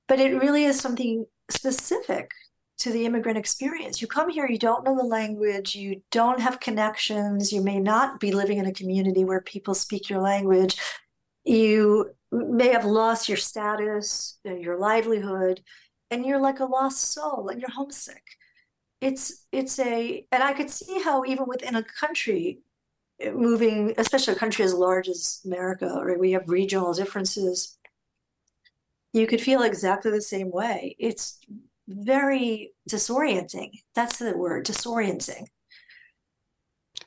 [0.09, 2.31] but it really is something specific
[2.79, 4.01] to the immigrant experience.
[4.01, 8.19] You come here, you don't know the language, you don't have connections, you may not
[8.19, 10.77] be living in a community where people speak your language.
[11.45, 15.63] You may have lost your status, uh, your livelihood,
[16.11, 18.23] and you're like a lost soul and you're homesick.
[19.01, 22.61] It's it's a and I could see how even within a country
[23.25, 26.19] uh, moving, especially a country as large as America, right?
[26.19, 27.79] we have regional differences,
[29.13, 30.97] you could feel exactly the same way.
[30.99, 31.39] It's
[31.89, 33.81] very disorienting.
[33.95, 35.47] That's the word, disorienting.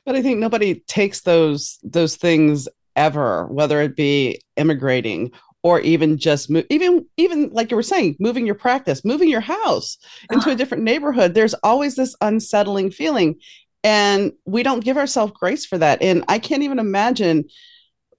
[0.04, 5.30] But I think nobody takes those those things ever, whether it be immigrating
[5.62, 9.40] or even just move, even even like you were saying, moving your practice, moving your
[9.40, 9.98] house
[10.30, 10.56] into a ah.
[10.56, 11.34] different neighborhood.
[11.34, 13.36] There's always this unsettling feeling,
[13.82, 16.00] and we don't give ourselves grace for that.
[16.02, 17.44] And I can't even imagine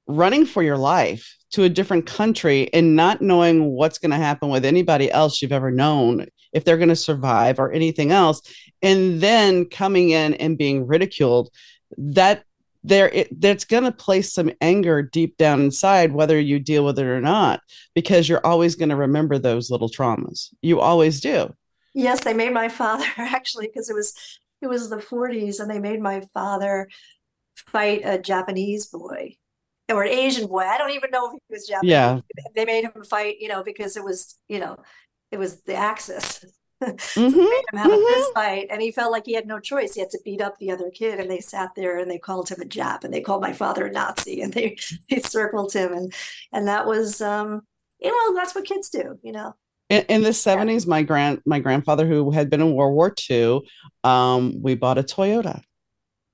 [0.07, 4.49] running for your life to a different country and not knowing what's going to happen
[4.49, 8.41] with anybody else you've ever known, if they're going to survive or anything else,
[8.81, 11.49] and then coming in and being ridiculed,
[11.97, 12.43] that
[12.87, 16.99] there it, that's going to place some anger deep down inside whether you deal with
[16.99, 17.61] it or not
[17.93, 20.49] because you're always going to remember those little traumas.
[20.61, 21.53] You always do.
[21.93, 24.13] Yes they made my father actually because it was
[24.61, 26.89] it was the 40s and they made my father
[27.55, 29.35] fight a japanese boy
[29.89, 30.61] or an asian boy.
[30.61, 31.91] I don't even know if he was japanese.
[31.91, 32.19] Yeah.
[32.55, 34.77] They made him fight you know because it was you know
[35.31, 36.45] it was the axis
[37.17, 38.05] Mhm, made him have a mhm.
[38.07, 39.93] fist fight and he felt like he had no choice.
[39.95, 42.49] He had to beat up the other kid and they sat there and they called
[42.49, 44.77] him a jap and they called my father a nazi and they
[45.09, 46.13] they circled him and
[46.53, 47.61] and that was um
[47.99, 49.55] you know that's what kids do you know.
[49.89, 53.61] In, in the 70s my grand my grandfather who had been in world war ii
[54.03, 55.61] um, we bought a toyota.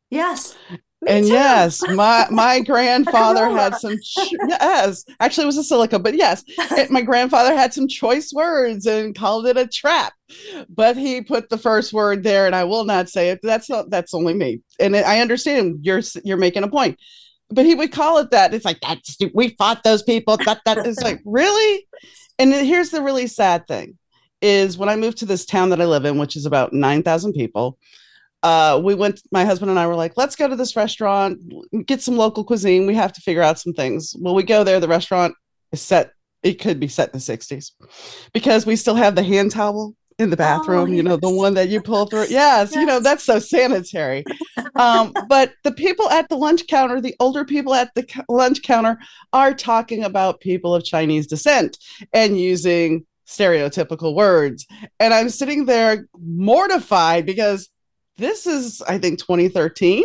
[0.10, 0.58] Yes
[1.04, 1.34] Me and too.
[1.34, 6.44] yes my my grandfather had some ch- yes actually it was a Celica but yes
[6.48, 10.14] it- my grandfather had some choice words and called it a trap
[10.70, 13.90] but he put the first word there and i will not say it that's not
[13.90, 16.98] that's only me and i understand you're you're making a point
[17.50, 20.86] but he would call it that it's like that's we fought those people that that
[20.88, 21.86] is like really
[22.40, 23.98] and here's the really sad thing
[24.42, 27.34] is when i moved to this town that i live in which is about 9000
[27.34, 27.78] people
[28.44, 31.40] uh, we went my husband and i were like let's go to this restaurant
[31.86, 32.86] get some local cuisine.
[32.86, 34.16] We have to figure out some things.
[34.20, 35.34] Well we go there the restaurant
[35.72, 36.12] is set
[36.44, 37.72] it could be set in the 60s
[38.34, 41.70] because we still have the hand towel in the bathroom you know the one that
[41.70, 42.28] you pull through.
[42.30, 44.24] Yes, you know that's so sanitary.
[44.76, 48.64] Um, but the people at the lunch counter the older people at the c- lunch
[48.64, 48.98] counter
[49.32, 51.78] are talking about people of chinese descent
[52.12, 54.66] and using stereotypical words.
[55.00, 57.70] And i'm sitting there mortified because
[58.18, 60.04] this is i think 2013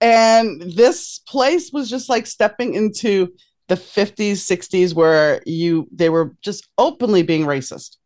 [0.00, 3.32] and this place was just like stepping into
[3.68, 7.96] the 50s 60s where you they were just openly being racist.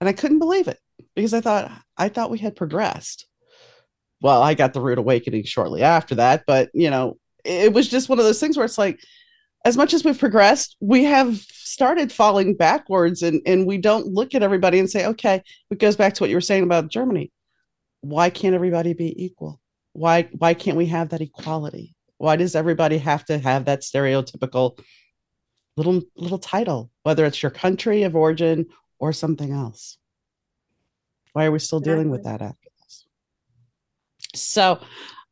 [0.00, 0.78] And i couldn't believe it
[1.14, 3.26] because i thought i thought we had progressed.
[4.20, 8.08] Well i got the rude awakening shortly after that but you know it was just
[8.08, 8.98] one of those things where it's like
[9.66, 14.34] as much as we've progressed we have started falling backwards and and we don't look
[14.34, 17.30] at everybody and say okay it goes back to what you were saying about germany
[18.04, 19.60] why can't everybody be equal?
[19.94, 21.94] Why why can't we have that equality?
[22.18, 24.78] Why does everybody have to have that stereotypical
[25.76, 28.66] little little title whether it's your country of origin
[28.98, 29.96] or something else?
[31.32, 33.06] Why are we still dealing with that after this?
[34.34, 34.80] So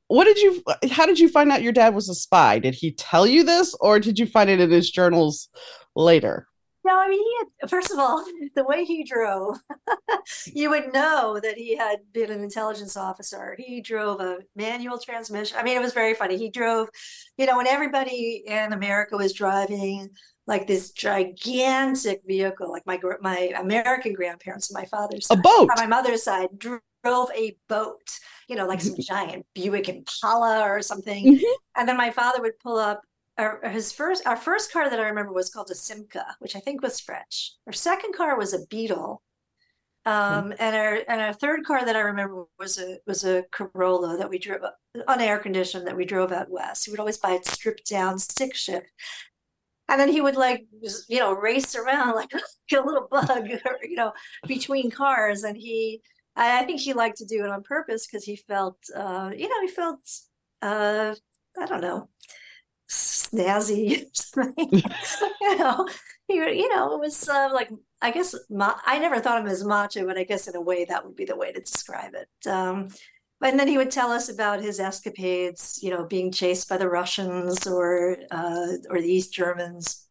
[0.08, 2.58] what did you how did you find out your dad was a spy?
[2.58, 5.50] Did he tell you this or did you find it in his journals
[5.94, 6.48] later
[6.84, 8.24] No, I mean, he had, first of all,
[8.56, 9.58] the way he drove,
[10.46, 13.56] you would know that he had been an intelligence officer.
[13.58, 15.56] He drove a manual transmission.
[15.58, 16.36] I mean, it was very funny.
[16.36, 16.88] He drove,
[17.36, 20.10] you know, when everybody in America was driving
[20.46, 25.70] like this gigantic vehicle, like my my American grandparents on my father's a side, boat
[25.70, 26.80] on my mother's side, drove
[27.34, 28.00] a boat,
[28.48, 31.36] you know, like some giant Buick Impala or something.
[31.38, 31.54] Mhm.
[31.76, 33.02] And then my father would pull up
[33.42, 36.60] our, his first our first car that I remember was called a Simca, which I
[36.60, 37.54] think was French.
[37.66, 39.22] Our second car was a Beetle.
[40.04, 44.16] Um, and our and our third car that I remember was a was a Corolla
[44.16, 44.62] that we drove
[45.06, 46.84] on air conditioned that we drove out west.
[46.84, 48.86] He would always buy it stripped down, stick shift.
[49.88, 50.64] And then he would like
[51.08, 53.48] you know race around like a little bug,
[53.82, 54.12] you know,
[54.46, 55.44] between cars.
[55.44, 56.02] And he,
[56.36, 59.48] I, I think he liked to do it on purpose because he felt, uh, you
[59.48, 60.00] know, he felt,
[60.62, 61.14] uh,
[61.60, 62.08] I don't know,
[62.92, 64.06] snazzy.
[65.40, 65.88] you know,
[66.28, 69.50] he, you know, it was uh, like I guess ma- I never thought of him
[69.50, 72.14] as macho, but I guess in a way that would be the way to describe
[72.14, 72.48] it.
[72.48, 72.88] Um,
[73.42, 76.88] and then he would tell us about his escapades, you know, being chased by the
[76.88, 80.06] Russians or uh, or the East Germans,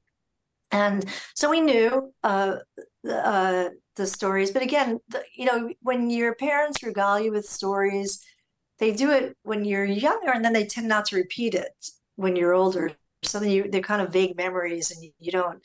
[0.71, 2.57] and so we knew uh,
[3.03, 4.51] the, uh, the stories.
[4.51, 8.23] But again, the, you know, when your parents regale you with stories,
[8.79, 12.35] they do it when you're younger, and then they tend not to repeat it when
[12.35, 12.91] you're older.
[13.23, 15.59] So then you they're kind of vague memories, and you, don't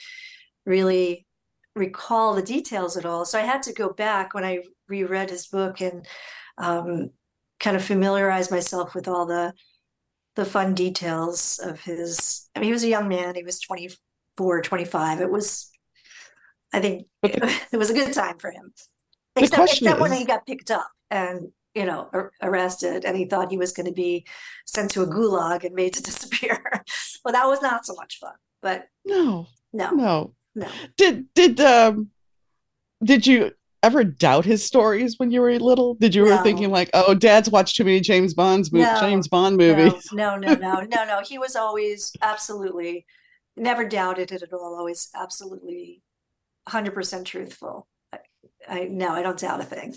[0.65, 1.27] really
[1.75, 3.25] recall the details at all.
[3.25, 6.07] So I had to go back when I reread his book and
[6.59, 7.11] um,
[7.61, 9.53] kind of familiarize myself with all the
[10.35, 12.49] the fun details of his.
[12.55, 13.35] I mean, he was a young man.
[13.35, 15.21] He was 24, 25.
[15.23, 15.71] It was,
[16.75, 18.73] I think, the- it was a good time for him.
[19.35, 23.25] Except, except when is- he got picked up and you know ar- arrested, and he
[23.27, 24.27] thought he was going to be
[24.67, 26.59] sent to a gulag and made to disappear.
[27.25, 28.35] well, that was not so much fun.
[28.63, 30.69] But no no, no no.
[30.97, 32.11] did did um
[33.05, 33.53] did you
[33.83, 36.37] ever doubt his stories when you were little did you No.
[36.37, 38.99] were thinking like oh dad's watched too many james bonds mo- No.
[39.01, 41.21] james bond movies No, no, no, no, no, no.
[41.23, 43.05] He was always absolutely
[43.57, 44.75] never doubted it at all.
[44.77, 46.03] Always absolutely
[46.69, 47.87] 100% truthful.
[48.13, 48.19] I,
[48.69, 49.95] I no, I don't doubt a thing.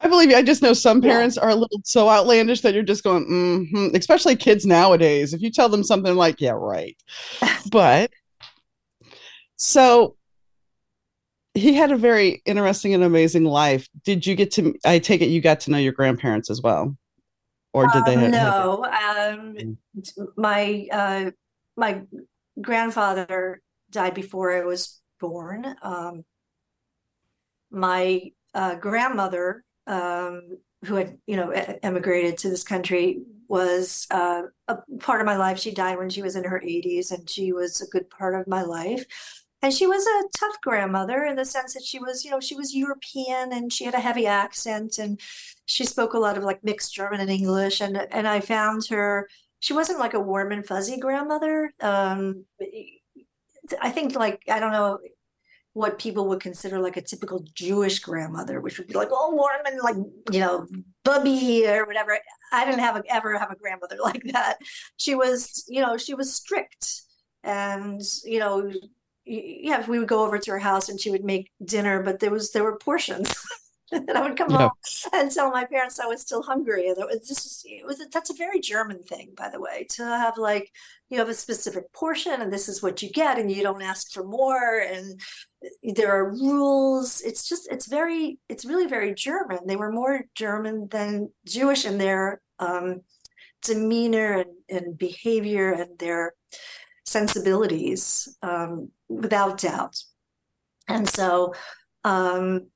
[0.00, 0.36] I believe you.
[0.36, 1.44] I just know some parents yeah.
[1.44, 3.96] are a little so outlandish that you're just going, mm-hmm.
[3.96, 5.34] especially kids nowadays.
[5.34, 6.96] If you tell them something like, yeah, right.
[7.70, 8.10] but
[9.56, 10.16] so
[11.54, 13.88] he had a very interesting and amazing life.
[14.04, 14.74] Did you get to?
[14.84, 16.96] I take it you got to know your grandparents as well,
[17.72, 18.14] or did they?
[18.14, 19.78] Um, have, no, have um,
[20.36, 21.30] my uh,
[21.76, 22.02] my
[22.60, 25.76] grandfather died before I was born.
[25.82, 26.24] Um,
[27.70, 31.50] my uh, grandmother, um, who had you know
[31.82, 35.58] emigrated to this country, was uh, a part of my life.
[35.58, 38.46] She died when she was in her 80s, and she was a good part of
[38.46, 39.04] my life.
[39.62, 42.54] And she was a tough grandmother in the sense that she was you know she
[42.54, 45.18] was european and she had a heavy accent and
[45.64, 47.80] she spoke a lot of like mixed german and english.
[47.80, 49.26] And and i found her
[49.60, 51.72] she wasn't like a warm and fuzzy grandmother.
[51.80, 52.44] Um
[53.80, 54.98] i think like i don't know
[55.74, 59.80] what people would consider like a typical jewish grandmother which would be like oh and
[59.80, 59.96] like
[60.32, 60.66] you know
[61.04, 62.18] bubby or whatever.
[62.52, 64.58] I didn't have a, ever have a grandmother like that.
[64.96, 67.02] She was you know she was strict.
[67.42, 68.72] And you know
[69.26, 72.30] yeah, we would go over to her house and she would make dinner, but there
[72.30, 73.34] was there were portions.
[74.08, 74.58] and I would come yeah.
[74.58, 74.70] home
[75.12, 76.88] and tell my parents I was still hungry.
[76.88, 80.04] And it was just it was that's a very German thing, by the way, to
[80.04, 80.70] have like
[81.08, 84.12] you have a specific portion and this is what you get, and you don't ask
[84.12, 85.20] for more, and
[85.96, 87.20] there are rules.
[87.22, 89.60] It's just it's very it's really very German.
[89.66, 93.02] They were more German than Jewish in their um,
[93.62, 96.34] demeanor and, and behavior and their
[97.06, 99.96] sensibilities um, without doubt.
[100.88, 101.54] And so
[102.04, 102.68] um,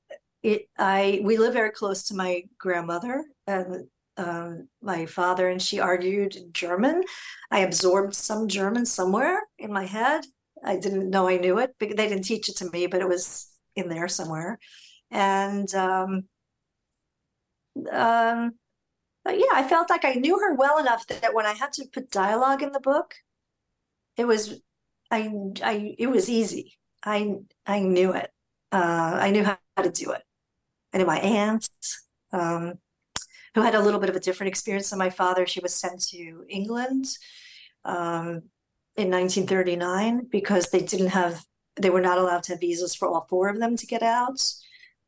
[0.43, 5.80] it I we live very close to my grandmother and um, my father, and she
[5.80, 7.03] argued German.
[7.51, 10.24] I absorbed some German somewhere in my head.
[10.64, 13.09] I didn't know I knew it, but they didn't teach it to me, but it
[13.09, 14.59] was in there somewhere.
[15.11, 16.24] And um,
[17.93, 18.55] um,
[19.26, 22.11] yeah, I felt like I knew her well enough that, when I had to put
[22.11, 23.14] dialogue in the book,
[24.16, 24.61] it was
[25.11, 25.30] I
[25.62, 26.78] I it was easy.
[27.05, 27.36] I
[27.66, 28.30] I knew it.
[28.72, 30.22] Uh, I knew how to do it.
[30.95, 31.68] Knew my aunt,
[32.32, 32.74] um,
[33.55, 35.47] who had a little bit of a different experience than my father.
[35.47, 37.07] She was sent to England
[37.84, 38.43] um,
[38.97, 41.45] in 1939 because they didn't have
[41.80, 44.43] they were not allowed to have visas for all four of them to get out.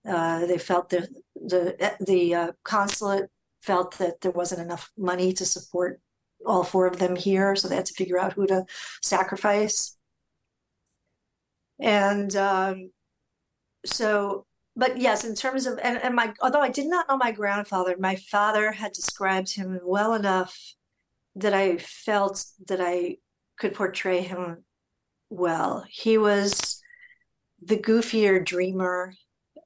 [0.08, 5.44] Uh, they felt the the the uh, consulate felt that there wasn't enough money to
[5.44, 6.00] support
[6.46, 8.64] all four of them here, so they had to figure out who to
[9.02, 9.96] sacrifice.
[11.78, 12.90] And um,
[13.84, 14.46] so,
[14.80, 17.96] but yes, in terms of and, and my although I did not know my grandfather,
[17.98, 20.74] my father had described him well enough
[21.36, 23.18] that I felt that I
[23.58, 24.64] could portray him
[25.28, 25.84] well.
[25.86, 26.80] He was
[27.62, 29.12] the goofier dreamer,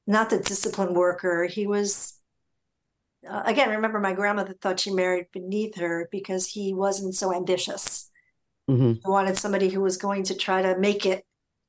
[0.05, 1.45] not the disciplined worker.
[1.45, 2.19] He was
[3.25, 8.11] uh, again, remember my grandmother thought she married beneath her because he wasn't so ambitious.
[8.69, 8.95] Mm-hmm.
[8.95, 11.25] He wanted somebody who was going to try to make it.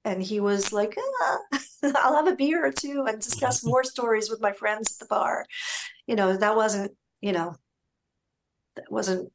[0.06, 1.39] And he was like, ah,
[1.97, 5.14] I'll have a beer or two and discuss war stories with my friends at the
[5.14, 5.45] bar.
[6.08, 6.91] You know, that wasn't,
[7.22, 7.56] you know,
[8.76, 9.32] that wasn't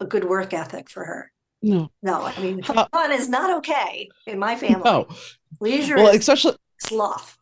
[0.00, 1.32] a good work ethic for her.
[1.62, 1.90] No.
[2.02, 4.82] No, I mean, fun uh, is not okay in my family.
[4.84, 5.06] No.
[5.60, 7.36] Leisure well, especially sloth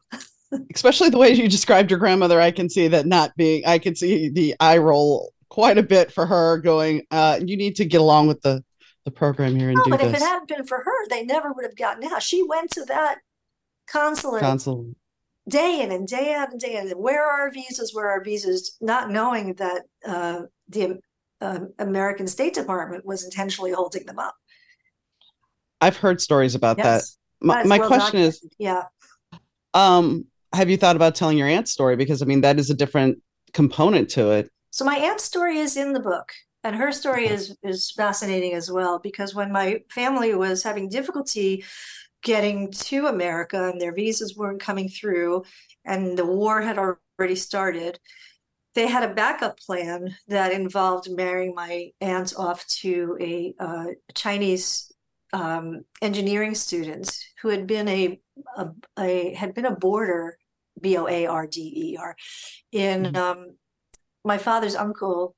[0.74, 3.94] especially the way you described your grandmother i can see that not being i can
[3.94, 8.00] see the eye roll quite a bit for her going uh you need to get
[8.00, 8.62] along with the
[9.08, 10.08] the program here and no, do but this.
[10.08, 12.84] if it hadn't been for her they never would have gotten out she went to
[12.84, 13.18] that
[13.90, 14.94] consulate consul
[15.48, 18.24] day in and day out and day in where are our visas where are our
[18.24, 20.98] visas not knowing that uh, the
[21.40, 24.34] uh, american state department was intentionally holding them up
[25.80, 27.18] i've heard stories about yes.
[27.40, 28.44] that my, my well question documented.
[28.44, 28.82] is yeah
[29.74, 31.96] um have you thought about telling your aunt's story?
[31.96, 33.18] Because I mean, that is a different
[33.52, 34.50] component to it.
[34.70, 36.32] So my aunt's story is in the book,
[36.64, 38.98] and her story is is fascinating as well.
[38.98, 41.64] Because when my family was having difficulty
[42.22, 45.44] getting to America and their visas weren't coming through,
[45.84, 47.98] and the war had already started,
[48.74, 54.92] they had a backup plan that involved marrying my aunt off to a uh, Chinese
[55.32, 58.20] um, engineering student who had been a,
[58.56, 60.38] a, a, had been a boarder
[60.80, 62.16] B O A R D E R
[62.72, 63.16] in mm-hmm.
[63.16, 63.56] um,
[64.24, 65.34] my father's uncle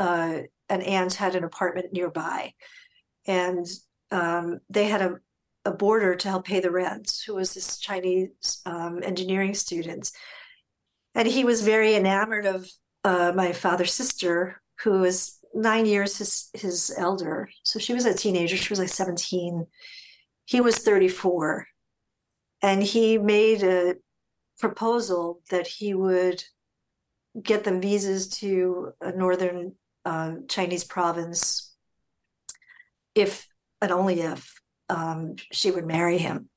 [0.00, 2.52] uh, and aunt had an apartment nearby,
[3.26, 3.66] and
[4.10, 5.16] um, they had a
[5.66, 10.10] a boarder to help pay the rent, who was this Chinese um, engineering student,
[11.14, 12.68] and he was very enamored of
[13.04, 17.50] uh, my father's sister, who was nine years his his elder.
[17.62, 18.56] So she was a teenager.
[18.56, 19.66] She was like seventeen,
[20.50, 21.68] he was 34
[22.60, 23.94] and he made a
[24.58, 26.42] proposal that he would
[27.40, 31.74] get them visas to a northern uh, Chinese province
[33.14, 33.48] if
[33.80, 36.48] and only if um, she would marry him.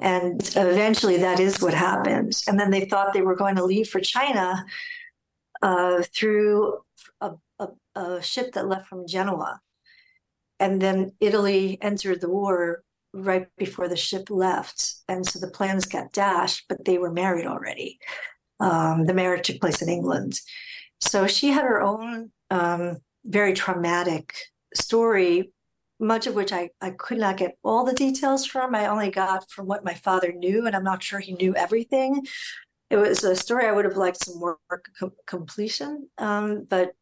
[0.00, 2.40] And eventually that is what happened.
[2.46, 4.64] And then they thought they were going to leave for China
[5.62, 6.78] uh, through
[7.20, 9.60] a, a, a ship that left from Genoa.
[10.58, 14.94] And then Italy entered the war right before the ship left.
[15.08, 17.98] And so the plans got dashed, but they were married already.
[18.60, 20.40] Um, the marriage took place in England.
[21.00, 24.34] So she had her own um, very traumatic
[24.74, 25.52] story,
[25.98, 28.74] much of which I, I could not get all the details from.
[28.74, 32.26] I only got from what my father knew, and I'm not sure he knew everything.
[32.88, 34.58] It was a story I would have liked some more
[34.98, 36.92] com- completion, um, but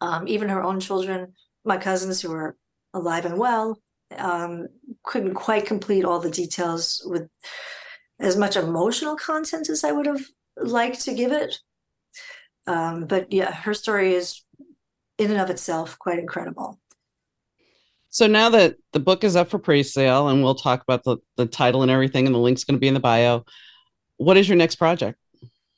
[0.00, 1.34] um, even her own children,
[1.64, 2.56] my cousins who are
[2.94, 3.80] alive and well,
[4.18, 4.68] um,
[5.04, 7.28] couldn't quite complete all the details with
[8.20, 10.22] as much emotional content as I would have
[10.56, 11.58] liked to give it.
[12.66, 14.42] Um, but yeah, her story is
[15.22, 16.78] in and of itself quite incredible.
[18.12, 21.46] So now that the book is up for pre-sale, and we'll talk about the, the
[21.46, 23.44] title and everything, and the link's going to be in the bio.
[24.18, 25.18] What is your next project?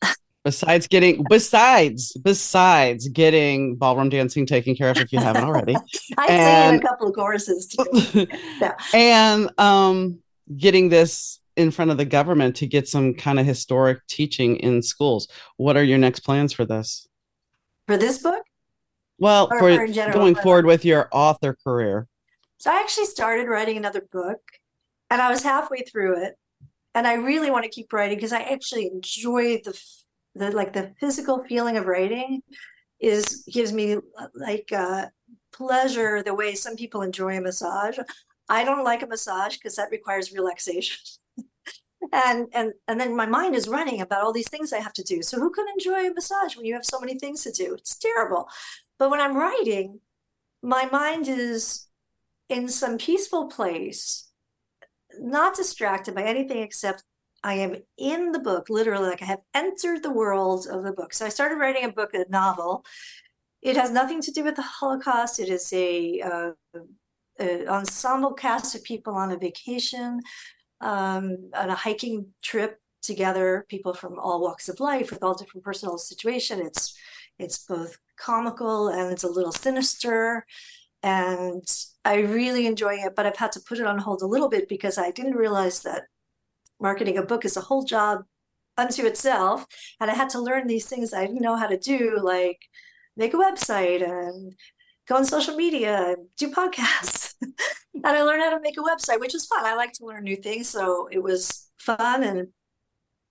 [0.44, 5.74] besides getting besides besides getting ballroom dancing taken care of if you haven't already
[6.18, 8.26] i and, a couple of courses too.
[8.60, 8.76] yeah.
[8.92, 10.18] and um
[10.56, 14.82] getting this in front of the government to get some kind of historic teaching in
[14.82, 17.08] schools what are your next plans for this
[17.86, 18.44] for this book
[19.18, 22.06] well or, for or going forward with your author career
[22.58, 24.40] so i actually started writing another book
[25.10, 26.36] and i was halfway through it
[26.94, 29.78] and i really want to keep writing because i actually enjoy the
[30.34, 32.42] the like the physical feeling of writing
[33.00, 33.96] is gives me
[34.34, 35.06] like uh,
[35.52, 37.98] pleasure the way some people enjoy a massage.
[38.48, 40.98] I don't like a massage because that requires relaxation.
[42.12, 45.02] and and and then my mind is running about all these things I have to
[45.02, 45.22] do.
[45.22, 47.74] So who can enjoy a massage when you have so many things to do?
[47.74, 48.48] It's terrible.
[48.98, 50.00] But when I'm writing,
[50.62, 51.88] my mind is
[52.48, 54.28] in some peaceful place,
[55.18, 57.04] not distracted by anything except
[57.42, 61.12] I am in the book, literally, like I have entered the world of the book.
[61.12, 62.84] So I started writing a book, a novel.
[63.60, 65.38] It has nothing to do with the Holocaust.
[65.38, 66.50] It is a, uh,
[67.38, 70.22] a ensemble cast of people on a vacation,
[70.80, 75.64] um, on a hiking trip together, people from all walks of life with all different
[75.64, 76.60] personal situation.
[76.60, 76.96] It's
[77.38, 80.46] it's both comical and it's a little sinister.
[81.02, 81.62] And
[82.04, 84.68] I really enjoy it, but I've had to put it on hold a little bit
[84.68, 86.04] because I didn't realize that
[86.80, 88.24] marketing a book is a whole job
[88.76, 89.66] unto itself.
[90.00, 92.58] And I had to learn these things I didn't know how to do, like
[93.16, 94.54] make a website and
[95.08, 97.34] go on social media and do podcasts.
[97.42, 99.64] and I learned how to make a website, which was fun.
[99.64, 100.68] I like to learn new things.
[100.68, 102.48] So it was fun and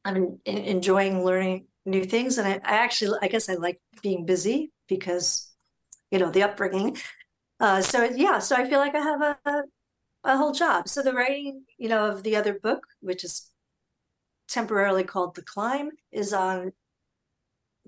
[0.05, 2.37] I'm enjoying learning new things.
[2.37, 5.51] And I, I actually, I guess I like being busy because,
[6.11, 6.97] you know, the upbringing.
[7.59, 9.63] Uh, so yeah, so I feel like I have a,
[10.23, 10.89] a whole job.
[10.89, 13.49] So the writing, you know, of the other book, which is
[14.47, 16.73] temporarily called The Climb, is on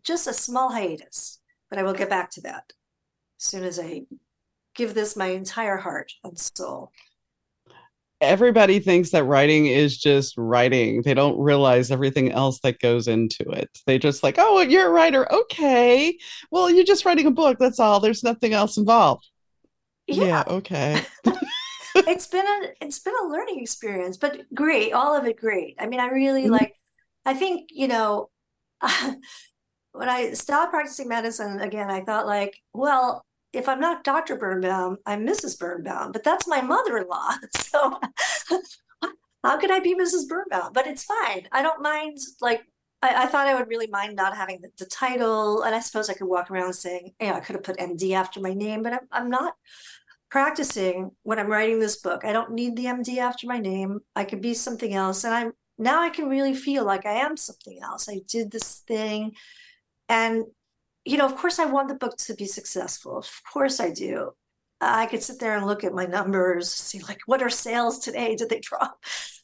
[0.03, 1.39] just a small hiatus.
[1.69, 2.73] But I will get back to that
[3.39, 4.03] as soon as I
[4.75, 6.91] give this my entire heart and soul.
[8.25, 11.01] Everybody thinks that writing is just writing.
[11.01, 13.69] They don't realize everything else that goes into it.
[13.85, 15.31] They just like, oh, you're a writer.
[15.31, 16.17] Okay.
[16.51, 17.57] Well, you're just writing a book.
[17.59, 17.99] That's all.
[17.99, 19.29] There's nothing else involved.
[20.07, 21.01] Yeah, yeah okay.
[21.95, 25.75] it's been a it's been a learning experience, but great, all of it great.
[25.79, 26.53] I mean, I really mm-hmm.
[26.53, 26.75] like.
[27.27, 28.29] I think you know,
[29.91, 33.25] when I stopped practicing medicine again, I thought like, well,
[33.55, 34.35] if I'm not Dr.
[34.35, 35.59] Birnbaum, I'm Mrs.
[35.59, 37.31] Birnbaum, but that's my mother-in-law.
[37.57, 37.99] So
[39.43, 40.27] how could I be Mrs.
[40.27, 40.71] Birnbaum?
[40.73, 41.47] But it's fine.
[41.51, 42.17] I don't mind.
[42.41, 42.61] Like
[43.01, 46.09] I, I thought I would really mind not having the, the, title, and I suppose
[46.09, 48.93] I could walk around saying, "Yeah, I could have put MD after my name," but
[48.93, 49.53] I'm, I'm not
[50.29, 52.25] practicing when I'm writing this book.
[52.25, 53.99] I don't need the MD after my name.
[54.15, 55.23] I could be something else.
[55.23, 58.09] And I'm now I can really feel like I am something else.
[58.09, 59.33] I did this thing.
[60.09, 60.45] And,
[61.05, 63.17] you know, of course, I want the book to be successful.
[63.17, 64.31] Of course, I do.
[64.81, 68.35] I could sit there and look at my numbers, see like what are sales today?
[68.35, 68.99] Did they drop?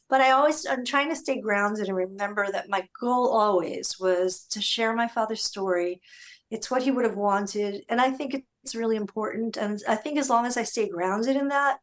[0.09, 4.43] But I always, I'm trying to stay grounded and remember that my goal always was
[4.47, 6.01] to share my father's story.
[6.49, 7.85] It's what he would have wanted.
[7.87, 9.55] And I think it's really important.
[9.55, 11.79] And I think as long as I stay grounded in that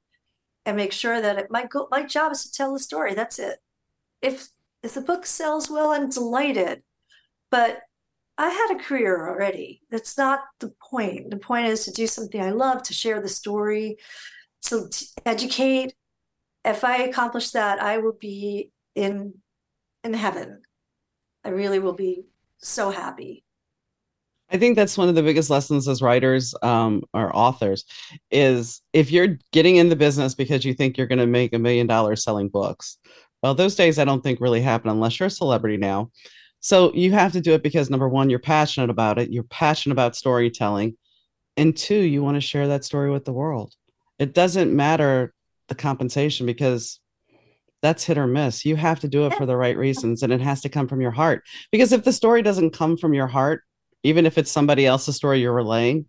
[0.67, 3.15] and make sure that it, my go, my job is to tell the story.
[3.15, 3.61] That's it.
[4.21, 4.49] If
[4.83, 6.83] if the book sells well, I'm delighted.
[7.51, 7.81] But
[8.39, 9.83] I had a career already.
[9.91, 11.31] That's not the point.
[11.31, 13.99] The point is to do something I love, to share the story,
[14.63, 14.89] to
[15.27, 15.95] educate,
[16.65, 19.35] if I accomplish that, I will be in
[20.05, 20.63] in heaven.
[21.45, 22.25] I really will be
[22.59, 23.45] so happy.
[24.51, 27.85] I think that's one of the biggest lessons as writers um, or authors
[28.31, 31.59] is if you're getting in the business because you think you're going to make a
[31.59, 32.99] million dollars selling books.
[33.43, 36.11] Well, those days I don't think really happen unless you're a celebrity now.
[36.61, 39.31] So you have to do it because number one, you're passionate about it.
[39.31, 40.97] You're passionate about storytelling.
[41.57, 43.75] And two, you want to share that story with the world.
[44.19, 45.33] It doesn't matter
[45.69, 47.01] the compensation because
[47.83, 48.65] that's hit or miss.
[48.65, 51.01] You have to do it for the right reasons and it has to come from
[51.01, 51.45] your heart.
[51.71, 53.63] Because if the story doesn't come from your heart,
[54.03, 56.07] even if it's somebody else's story you're relaying,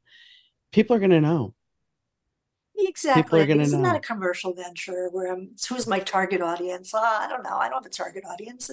[0.72, 1.54] people are going to know.
[2.88, 3.42] Exactly.
[3.42, 3.90] Isn't know.
[3.90, 6.94] that a commercial venture where I'm who's my target audience?
[6.94, 7.58] Uh, I don't know.
[7.58, 8.70] I don't have a target audience.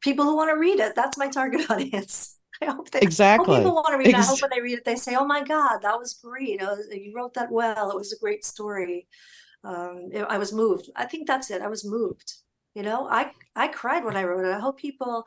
[0.00, 2.36] People who want to read it, that's my target audience.
[2.62, 3.54] I hope they exactly.
[3.54, 4.14] Hope people want to read it.
[4.14, 6.62] I hope when they read it, they say, "Oh my God, that was great!
[6.62, 7.90] Uh, you wrote that well.
[7.90, 9.06] It was a great story."
[9.64, 10.90] Um, I was moved.
[10.96, 11.62] I think that's it.
[11.62, 12.34] I was moved.
[12.74, 14.54] You know, I I cried when I wrote it.
[14.54, 15.26] I hope people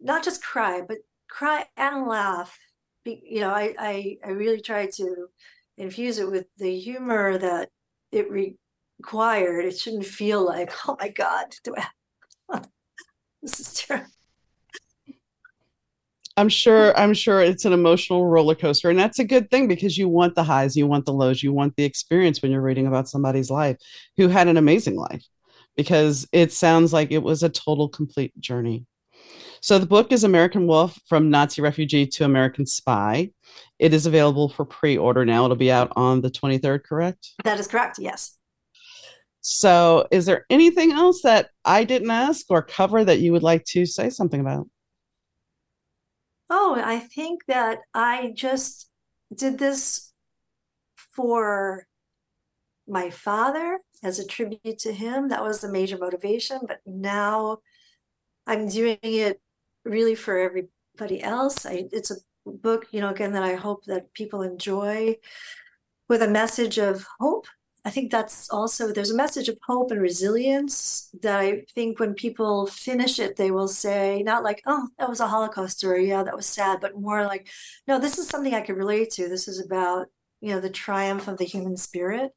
[0.00, 0.98] not just cry, but
[1.28, 2.58] cry and laugh.
[3.04, 5.28] Be, you know, I, I I really try to
[5.76, 7.70] infuse it with the humor that
[8.12, 9.64] it required.
[9.64, 11.54] It shouldn't feel like, oh my God,
[13.42, 14.10] this is terrible.
[16.38, 19.96] I'm sure I'm sure it's an emotional roller coaster and that's a good thing because
[19.96, 22.86] you want the highs, you want the lows, you want the experience when you're reading
[22.86, 23.78] about somebody's life
[24.18, 25.24] who had an amazing life
[25.76, 28.84] because it sounds like it was a total complete journey.
[29.66, 33.32] So the book is American Wolf from Nazi refugee to American spy.
[33.80, 35.44] It is available for pre-order now.
[35.44, 37.32] It'll be out on the 23rd, correct?
[37.42, 37.98] That is correct.
[37.98, 38.38] Yes.
[39.40, 43.64] So is there anything else that I didn't ask or cover that you would like
[43.70, 44.68] to say something about?
[46.48, 48.88] Oh, I think that I just
[49.34, 50.12] did this
[50.94, 51.88] for
[52.86, 55.30] my father as a tribute to him.
[55.30, 56.60] That was the major motivation.
[56.68, 57.58] But now
[58.46, 59.40] I'm doing it
[59.86, 61.64] really for everybody else.
[61.64, 65.16] I, it's a book, you know, again, that I hope that people enjoy
[66.08, 67.46] with a message of hope
[67.86, 72.14] I think that's also there's a message of hope and resilience that I think when
[72.14, 76.08] people finish it, they will say, not like, oh, that was a Holocaust story.
[76.08, 77.48] Yeah, that was sad, but more like,
[77.86, 79.28] no, this is something I could relate to.
[79.28, 80.08] This is about,
[80.40, 82.32] you know, the triumph of the human spirit.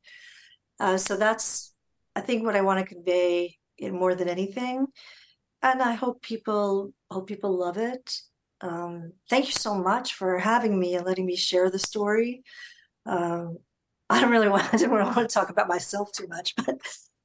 [0.80, 1.74] Uh, so that's,
[2.16, 4.86] I think, what I want to convey in more than anything.
[5.62, 8.22] And I hope people hope people love it.
[8.62, 12.44] Um, thank you so much for having me and letting me share the story.
[13.06, 13.58] Um,
[14.10, 16.76] I don't really want I didn't really want to talk about myself too much, but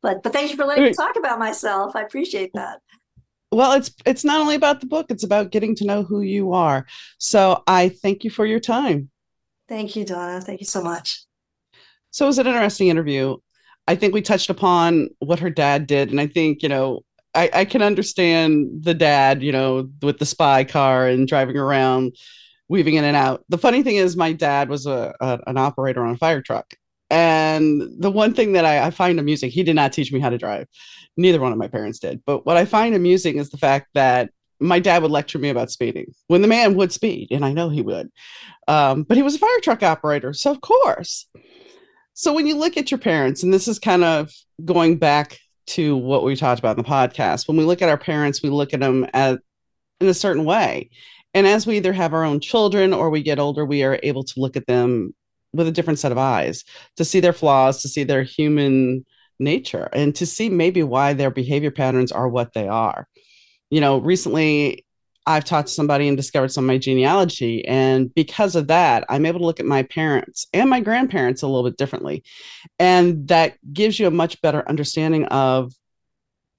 [0.03, 1.95] but but thank you for letting me talk about myself.
[1.95, 2.81] I appreciate that.
[3.53, 6.53] Well, it's it's not only about the book, it's about getting to know who you
[6.53, 6.87] are.
[7.19, 9.11] So I thank you for your time.
[9.69, 10.41] Thank you, Donna.
[10.41, 11.25] Thank you so much.
[12.11, 13.37] So it was an interesting interview.
[13.87, 17.01] I think we touched upon what her dad did, and I think, you know,
[17.35, 22.17] I, I can understand the dad, you know, with the spy car and driving around
[22.69, 23.45] weaving in and out.
[23.49, 26.75] The funny thing is, my dad was a, a an operator on a fire truck,
[27.11, 30.31] and the one thing that I, I, find amusing, he did not teach me how
[30.31, 30.67] to drive.
[31.17, 32.23] Neither one of my parents did.
[32.25, 34.31] But what I find amusing is the fact that
[34.61, 37.69] my dad would lecture me about speeding when the man would speed, and I know
[37.69, 38.11] he would.
[38.69, 41.29] Um, but he was a fire truck operator, so of course.
[42.15, 44.31] So when you look at your parents, and this is kind of
[44.65, 47.99] going back to what we talked about in the podcast, when we look at our
[47.99, 49.39] parents, we look at them as
[50.01, 50.91] in a certain way.
[51.33, 54.25] And as we either have our own children or we get older, we are able
[54.25, 55.15] to look at them
[55.53, 56.65] with a different set of eyes
[56.97, 59.05] to see their flaws, to see their human
[59.39, 63.09] nature, and to see maybe why their behavior patterns are what they are.
[63.71, 64.85] You know, recently
[65.27, 67.67] I've talked to somebody and discovered some of my genealogy.
[67.67, 71.47] And because of that, I'm able to look at my parents and my grandparents a
[71.47, 72.25] little bit differently.
[72.79, 75.73] And that gives you a much better understanding of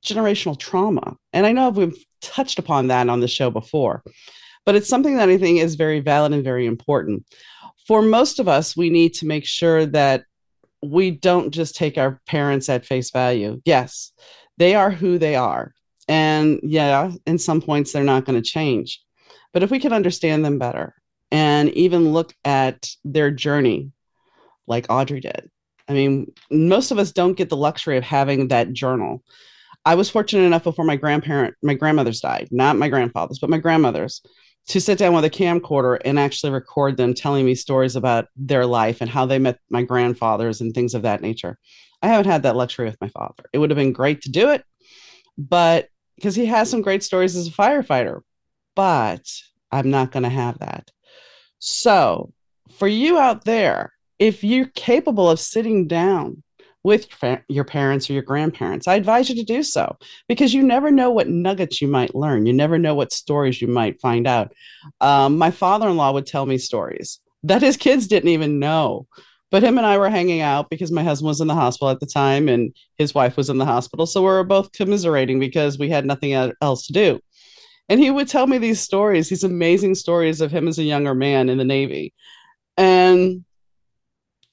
[0.03, 1.15] generational trauma.
[1.33, 4.03] And I know we've touched upon that on the show before
[4.65, 7.25] but it's something that I think is very valid and very important.
[7.87, 10.25] For most of us, we need to make sure that
[10.81, 13.61] we don't just take our parents at face value.
[13.63, 14.11] Yes,
[14.57, 15.73] they are who they are.
[16.07, 19.01] And yeah, in some points, they're not going to change.
[19.53, 20.93] But if we can understand them better
[21.31, 23.91] and even look at their journey,
[24.67, 25.49] like Audrey did,
[25.87, 29.23] I mean, most of us don't get the luxury of having that journal.
[29.85, 33.59] I was fortunate enough before my grandparent, my grandmothers died, not my grandfathers, but my
[33.59, 34.21] grandmothers
[34.67, 38.65] to sit down with a camcorder and actually record them telling me stories about their
[38.65, 41.59] life and how they met my grandfathers and things of that nature.
[42.01, 43.43] I haven't had that luxury with my father.
[43.53, 44.63] It would have been great to do it,
[45.37, 48.21] but because he has some great stories as a firefighter,
[48.75, 49.27] but
[49.71, 50.91] I'm not going to have that.
[51.59, 52.33] So,
[52.77, 56.43] for you out there, if you're capable of sitting down
[56.85, 57.07] with
[57.47, 58.87] your parents or your grandparents.
[58.87, 59.97] I advise you to do so
[60.27, 62.45] because you never know what nuggets you might learn.
[62.45, 64.53] You never know what stories you might find out.
[65.01, 69.07] Um, my father in law would tell me stories that his kids didn't even know.
[69.51, 71.99] But him and I were hanging out because my husband was in the hospital at
[71.99, 74.05] the time and his wife was in the hospital.
[74.05, 77.19] So we were both commiserating because we had nothing else to do.
[77.87, 81.13] And he would tell me these stories, these amazing stories of him as a younger
[81.13, 82.13] man in the Navy.
[82.77, 83.45] And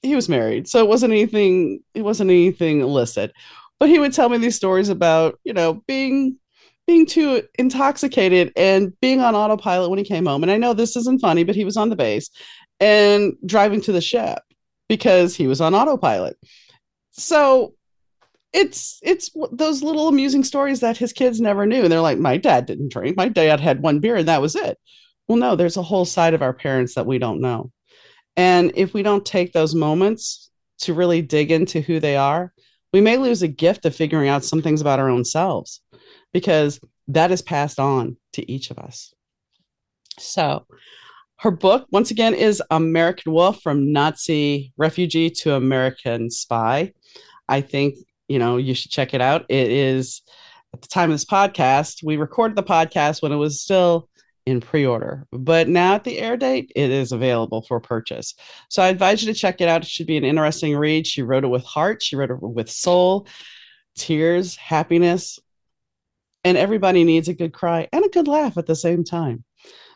[0.03, 1.79] he was married, so it wasn't anything.
[1.93, 3.31] It wasn't anything illicit,
[3.79, 6.37] but he would tell me these stories about you know being
[6.85, 10.43] being too intoxicated and being on autopilot when he came home.
[10.43, 12.29] And I know this isn't funny, but he was on the base
[12.81, 14.39] and driving to the ship
[14.87, 16.37] because he was on autopilot.
[17.11, 17.73] So
[18.51, 21.83] it's it's those little amusing stories that his kids never knew.
[21.83, 23.17] And they're like, my dad didn't drink.
[23.17, 24.77] My dad had one beer and that was it.
[25.27, 27.71] Well, no, there's a whole side of our parents that we don't know.
[28.35, 32.53] And if we don't take those moments to really dig into who they are,
[32.91, 35.81] we may lose a gift of figuring out some things about our own selves
[36.33, 39.13] because that is passed on to each of us.
[40.19, 40.65] So,
[41.43, 46.93] her book, once again, is American Wolf from Nazi refugee to American spy.
[47.49, 47.95] I think,
[48.29, 49.45] you know, you should check it out.
[49.49, 50.21] It is
[50.73, 54.07] at the time of this podcast, we recorded the podcast when it was still
[54.45, 58.35] in pre-order but now at the air date it is available for purchase.
[58.69, 59.83] So i advise you to check it out.
[59.83, 61.07] It should be an interesting read.
[61.07, 62.03] She wrote it with heart.
[62.03, 63.25] She wrote it with soul
[63.95, 65.39] tears happiness
[66.43, 69.43] and everybody needs a good cry and a good laugh at the same time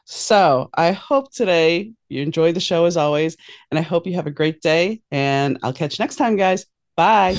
[0.09, 3.35] so i hope today you enjoy the show as always
[3.69, 6.65] and i hope you have a great day and i'll catch you next time guys
[6.95, 7.35] bye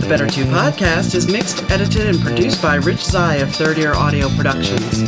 [0.00, 3.94] The Better 2 podcast is mixed, edited, and produced by Rich Zai of Third Ear
[3.94, 5.02] Audio Productions.